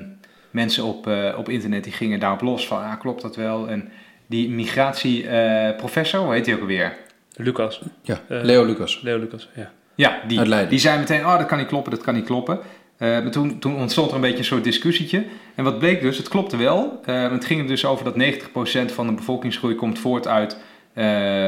[0.54, 3.70] mensen op, eh, op internet, die gingen daarop los van, ah, klopt dat wel?
[3.70, 3.92] En
[4.28, 6.98] die migratieprofessor, hoe heet hij ook alweer?
[7.36, 7.82] Lucas.
[8.02, 9.00] Ja, Eh, Leo Lucas.
[9.02, 9.72] Leo Lucas, ja.
[9.96, 12.60] Ja, die, die zei meteen, oh dat kan niet kloppen, dat kan niet kloppen.
[12.98, 15.26] Eh, maar toen, toen ontstond er een beetje een soort discussietje.
[15.56, 17.02] En wat bleek dus, het klopte wel.
[17.06, 20.58] Eh, het ging er dus over dat 90% van de bevolkingsgroei komt voort uit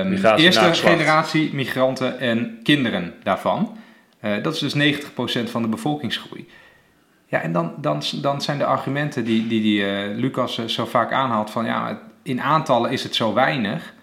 [0.05, 3.77] Migratie, eerste generatie migranten en kinderen daarvan.
[4.19, 6.47] Eh, dat is dus 90% van de bevolkingsgroei.
[7.27, 10.85] Ja, en dan, dan, dan zijn de argumenten die, die, die eh, Lucas eh, zo
[10.85, 13.93] vaak aanhaalt van ja, in aantallen is het zo weinig.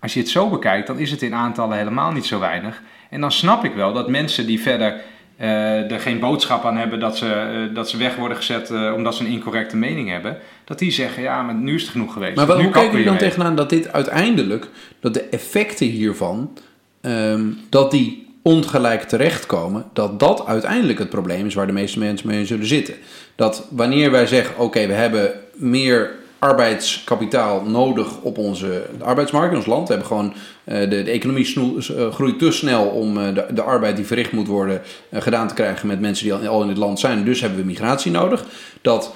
[0.00, 2.82] Als je het zo bekijkt, dan is het in aantallen helemaal niet zo weinig.
[3.10, 5.00] En dan snap ik wel dat mensen die verder
[5.36, 9.24] eh, er geen boodschap aan hebben dat ze, dat ze weg worden gezet omdat ze
[9.24, 12.36] een incorrecte mening hebben, dat die zeggen ja, maar nu is het genoeg geweest.
[12.36, 14.68] Maar nu hoe we jullie dan tegenaan dat dit uiteindelijk,
[15.00, 16.58] dat de effecten hiervan,
[17.00, 22.28] ehm, dat die ongelijk terechtkomen, dat dat uiteindelijk het probleem is waar de meeste mensen
[22.28, 22.94] mee zullen zitten.
[23.34, 29.66] Dat wanneer wij zeggen, oké, we hebben meer arbeidskapitaal nodig op onze arbeidsmarkt in ons
[29.66, 29.88] land.
[29.88, 30.34] We hebben gewoon,
[30.64, 34.32] eh, de, de economie eh, groeit te snel om eh, de, de arbeid die verricht
[34.32, 34.80] moet worden
[35.12, 37.24] gedaan te krijgen met mensen die al in het land zijn.
[37.24, 38.44] Dus hebben we migratie nodig.
[38.80, 39.14] Dat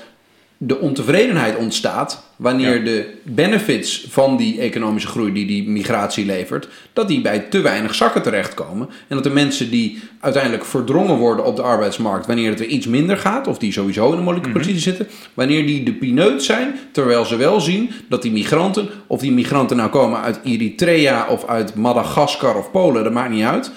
[0.58, 2.84] de ontevredenheid ontstaat wanneer Ja.
[2.84, 7.94] de benefits van die economische groei die die migratie levert, dat die bij te weinig
[7.94, 8.88] zakken terechtkomen.
[9.08, 12.86] En dat de mensen die uiteindelijk verdrongen worden op de arbeidsmarkt, wanneer het weer iets
[12.86, 14.58] minder gaat, of die sowieso in een moeilijke Mhm.
[14.58, 19.20] positie zitten, wanneer die de pineut zijn, terwijl ze wel zien dat die migranten, of
[19.20, 23.70] die migranten nou komen uit Eritrea of uit Madagaskar of Polen, dat maakt niet uit,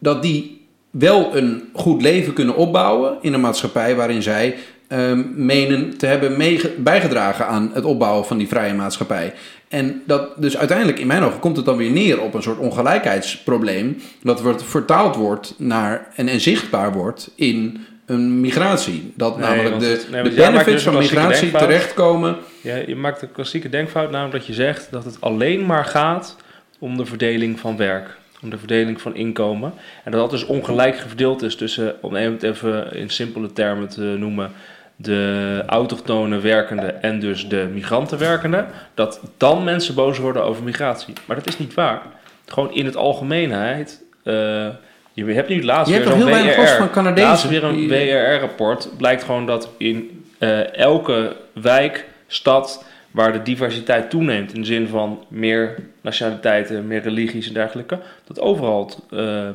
[0.00, 4.54] dat die wel een goed leven kunnen opbouwen in een maatschappij waarin zij
[4.94, 6.36] ehm, menen te hebben
[6.76, 9.32] bijgedragen aan het opbouwen van die vrije maatschappij.
[9.68, 12.58] En dat, dus uiteindelijk, in mijn ogen, komt het dan weer neer op een soort
[12.58, 13.96] ongelijkheidsprobleem.
[14.22, 19.12] Dat wordt vertaald wordt naar en, en zichtbaar wordt in een migratie.
[19.16, 21.62] Dat Nee, namelijk want de, nee, de benefits dus een van migratie denkfout.
[21.62, 22.36] terechtkomen.
[22.60, 26.36] Ja, je maakt de klassieke denkfout namelijk dat je zegt dat het alleen maar gaat
[26.78, 28.16] om de verdeling van werk.
[28.42, 29.72] Om de verdeling van inkomen.
[30.04, 34.00] En dat dat dus ongelijk verdeeld is tussen, om het even in simpele termen te
[34.00, 34.52] noemen,
[34.96, 38.66] de autochtone werkende en dus de migranten werkende.
[38.94, 41.14] Dat dan mensen boos worden over migratie.
[41.24, 42.02] Maar dat is niet waar.
[42.46, 44.02] Gewoon in het algemeenheid.
[44.22, 44.66] eh,
[45.12, 47.20] je hebt nu laatst Je weer zo'n WRR.
[47.20, 48.88] Laatst weer een WRR-rapport.
[48.96, 52.84] Blijkt gewoon dat in eh, elke wijk, stad,
[53.14, 58.40] waar de diversiteit toeneemt in de zin van meer nationaliteiten, meer religies en dergelijke, dat
[58.40, 59.52] overal eh, eh,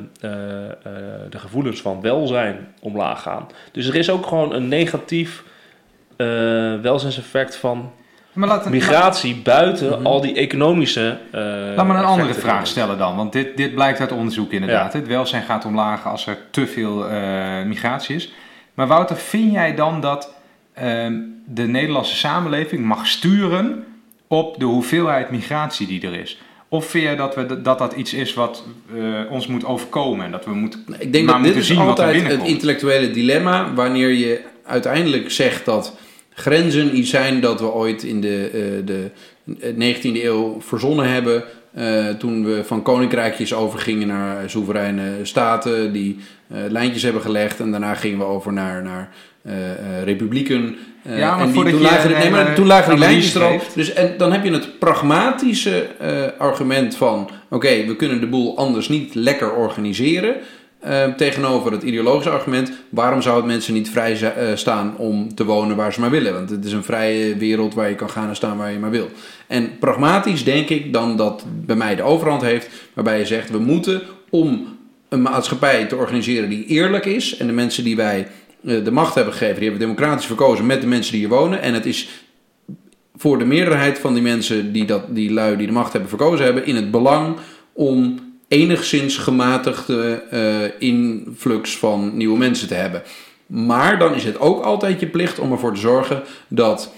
[1.30, 3.46] de gevoelens van welzijn omlaag gaan.
[3.72, 5.42] Dus er is ook gewoon een negatief
[6.16, 6.26] eh,
[6.80, 7.92] welzijnseffect van
[8.32, 10.06] Maar laat, migratie buiten Mhm.
[10.06, 11.16] al die economische.
[11.30, 11.40] eh,
[11.76, 14.92] Laat me een andere vraag stellen dan, want dit, dit blijkt uit onderzoek inderdaad.
[14.92, 18.32] Het welzijn gaat omlaag als er te veel eh, migratie is.
[18.74, 20.34] Maar Wouter, vind jij dan dat
[21.46, 23.84] de Nederlandse samenleving mag sturen
[24.26, 26.38] op de hoeveelheid migratie die er is?
[26.68, 28.64] Of vind jij dat we, dat, dat iets is wat
[28.94, 31.78] eh, ons moet overkomen en dat we moeten Ik denk maar dat dit is er
[31.78, 35.96] altijd het intellectuele dilemma wanneer je uiteindelijk zegt dat
[36.34, 39.10] grenzen iets zijn dat we ooit in de, eh, de
[39.74, 41.44] 19e eeuw verzonnen hebben.
[41.74, 46.18] Eh, toen we van koninkrijkjes overgingen naar soevereine staten die
[46.48, 47.60] eh, lijntjes hebben gelegd.
[47.60, 49.08] En daarna gingen we over naar, naar
[49.42, 49.52] eh,
[50.04, 50.76] republieken.
[51.02, 53.50] Ja, maar en die, toen, lagen, een nee, maar hele toen lagen die lijntjes erop.
[53.50, 53.74] geeft.
[53.74, 55.86] Dus en dan heb je het pragmatische
[56.38, 60.34] argument van: oké, we kunnen de boel anders niet lekker organiseren.
[60.80, 65.44] Eh, tegenover het ideologische argument: waarom zou het mensen niet vrij eh, staan om te
[65.44, 66.32] wonen waar ze maar willen?
[66.32, 68.90] Want het is een vrije wereld waar je kan gaan en staan waar je maar
[68.90, 69.08] wil.
[69.46, 73.58] En pragmatisch denk ik dan dat bij mij de overhand heeft, waarbij je zegt: we
[73.58, 74.78] moeten om
[75.08, 78.28] een maatschappij te organiseren die eerlijk is en de mensen die wij
[78.64, 81.62] eh, de macht hebben gegeven, die hebben democratisch verkozen met de mensen die hier wonen.
[81.62, 82.08] En het is
[83.16, 86.44] voor de meerderheid van die mensen die, dat, die lui die de macht hebben verkozen
[86.44, 87.36] hebben, in het belang
[87.72, 88.18] om
[88.50, 93.02] enigszins gematigde eh, influx van nieuwe mensen te hebben.
[93.46, 96.92] Maar dan is het ook altijd je plicht om ervoor te zorgen dat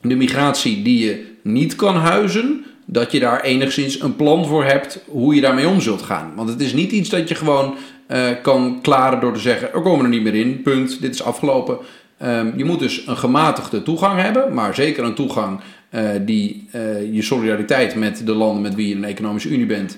[0.00, 5.00] de migratie die je niet kan huizen, dat je daar enigszins een plan voor hebt
[5.06, 6.32] hoe je daarmee om zult gaan.
[6.36, 7.74] Want het is niet iets dat je gewoon
[8.06, 11.22] eh, kan klaren door te zeggen: er komen er niet meer in, punt, dit is
[11.22, 11.78] afgelopen.
[12.18, 16.68] Ehm, je moet dus een gematigde toegang hebben, maar zeker een toegang eh, die
[17.12, 19.96] je solidariteit met de landen met wie je in een economische unie bent,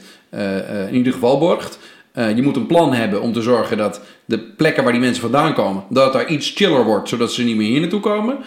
[0.88, 1.78] in ieder geval borgt.
[2.12, 5.22] Eh, je moet een plan hebben om te zorgen dat de plekken waar die mensen
[5.22, 8.38] vandaan komen, dat daar iets chiller wordt, zodat ze niet meer hier naartoe komen.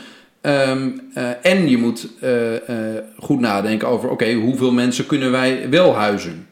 [0.41, 5.69] Ehm, eh, en je moet eh, eh, goed nadenken over, oké, hoeveel mensen kunnen wij
[5.69, 6.47] wel huizen?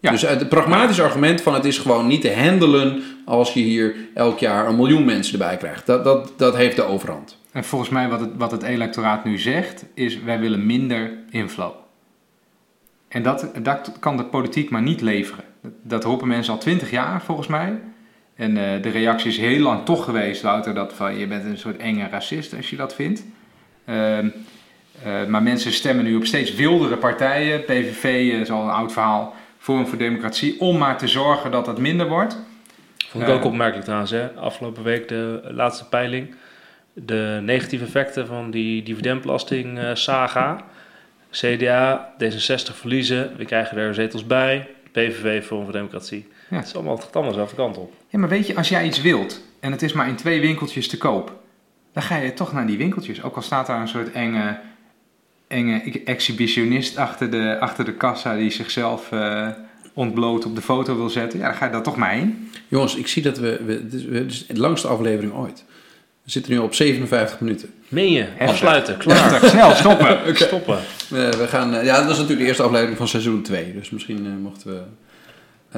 [0.00, 0.10] Ja.
[0.10, 4.38] Dus het pragmatische argument van het is gewoon niet te handelen als je hier elk
[4.38, 5.86] jaar een miljoen mensen erbij krijgt.
[5.86, 7.38] Dat, dat, dat heeft de overhand.
[7.52, 11.72] En volgens mij wat het, wat het electoraat nu zegt, is wij willen minder inflow.
[13.08, 15.44] En dat, dat kan de politiek maar niet leveren.
[15.62, 17.78] Dat, dat roepen mensen al twintig jaar volgens mij.
[18.38, 21.58] En eh, de reactie is heel lang toch geweest, Wouter, dat van je bent een
[21.58, 23.24] soort enge racist als je dat vindt.
[23.84, 24.28] Ehm,
[25.04, 27.64] eh, maar mensen stemmen nu op steeds wildere partijen.
[27.64, 29.34] PVV eh, is al een oud verhaal.
[29.58, 30.60] Forum voor Democratie.
[30.60, 32.38] Om maar te zorgen dat het minder wordt.
[33.08, 34.30] Vond ik ook opmerkelijk trouwens, hè?
[34.30, 36.34] afgelopen week de laatste peiling.
[36.92, 40.64] De negatieve effecten van die dividendbelasting saga.
[41.30, 44.68] CDA, D66 verliezen, we krijgen er zetels bij.
[44.92, 46.26] PVV, Forum voor Democratie.
[46.50, 46.56] Ja.
[46.56, 47.92] Het is allemaal, het gaat allemaal dezelfde kant op.
[48.08, 50.88] Ja, maar weet je, als jij iets wilt en het is maar in twee winkeltjes
[50.88, 51.40] te koop,
[51.92, 53.22] dan ga je toch naar die winkeltjes.
[53.22, 54.58] Ook al staat daar een soort enge,
[55.48, 59.48] enge exhibitionist achter de, achter de kassa die zichzelf eh,
[59.92, 61.38] ontbloot op de foto wil zetten.
[61.38, 62.50] Ja, dan ga je daar toch maar heen.
[62.68, 65.64] Jongens, ik zie dat we, we, dit is, dit is de langste aflevering ooit.
[66.22, 67.74] We zitten nu op 57 minuten.
[67.88, 68.20] Meen je?
[68.24, 68.48] Heftig.
[68.48, 69.30] Afsluiten, klaar.
[69.30, 70.18] Heftig, snel, stoppen.
[70.36, 70.78] Stoppen.
[71.08, 73.72] We, we gaan, eh, ja, dat was natuurlijk de eerste aflevering van seizoen 2.
[73.74, 74.80] Dus misschien eh, mochten we...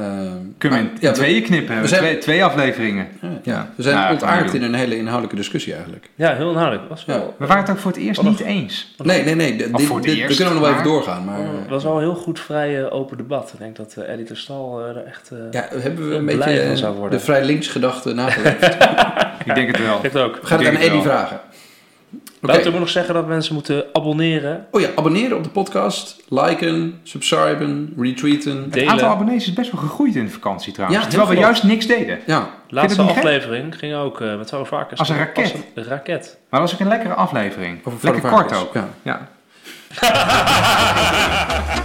[0.00, 3.08] ehm, Kunnen we in ja, tweeën knippen, we we zijn- twee, twee afleveringen.
[3.22, 3.70] Ja, ja.
[3.76, 6.10] we zijn Ja, ontaard in een hele inhoudelijke discussie eigenlijk.
[6.14, 6.88] Ja, heel inhoudelijk.
[6.88, 7.24] Was wel, Ja.
[7.38, 8.94] We waren het ook voor het eerst niet een- eens.
[9.02, 9.56] Nee, nee, nee.
[9.56, 11.24] Dit, Of voor het dit, eerst, we kunnen nog wel even doorgaan.
[11.24, 13.50] Maar, Het was wel een heel goed vrij eh, open debat.
[13.52, 15.30] Ik denk dat eh Eddie Stal er echt...
[15.30, 17.18] eh ja, hebben we een beetje zou worden.
[17.18, 18.64] de vrij links gedachte nageleefd.
[19.44, 19.96] Ik denk het wel.
[19.96, 20.38] Ik denk het ook.
[20.40, 21.40] We gaan het aan Eddie vragen.
[22.12, 22.52] Oké.
[22.52, 26.22] Wouter moet nog zeggen dat mensen moeten abonneren, Oh ja, abonneren op de podcast.
[26.28, 28.62] Liken, subscriben, retweeten.
[28.62, 28.90] Het delen.
[28.90, 31.02] aantal abonnees is best wel gegroeid in de vakantie trouwens.
[31.02, 32.18] Ja, terwijl we juist niks deden.
[32.26, 33.16] Ja, Laatste gek?
[33.16, 35.00] aflevering ging ook eh, met zoveel varkens.
[35.00, 35.52] Als een raket.
[35.52, 36.38] Als een raket.
[36.50, 37.80] Maar dat was ook een lekkere aflevering.
[37.84, 38.74] over Lekker kort ook.
[38.74, 38.88] Ja.
[39.02, 39.28] Ja.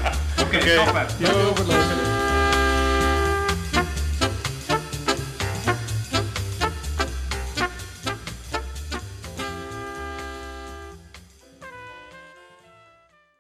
[1.20, 2.05] Yo, wat leuk.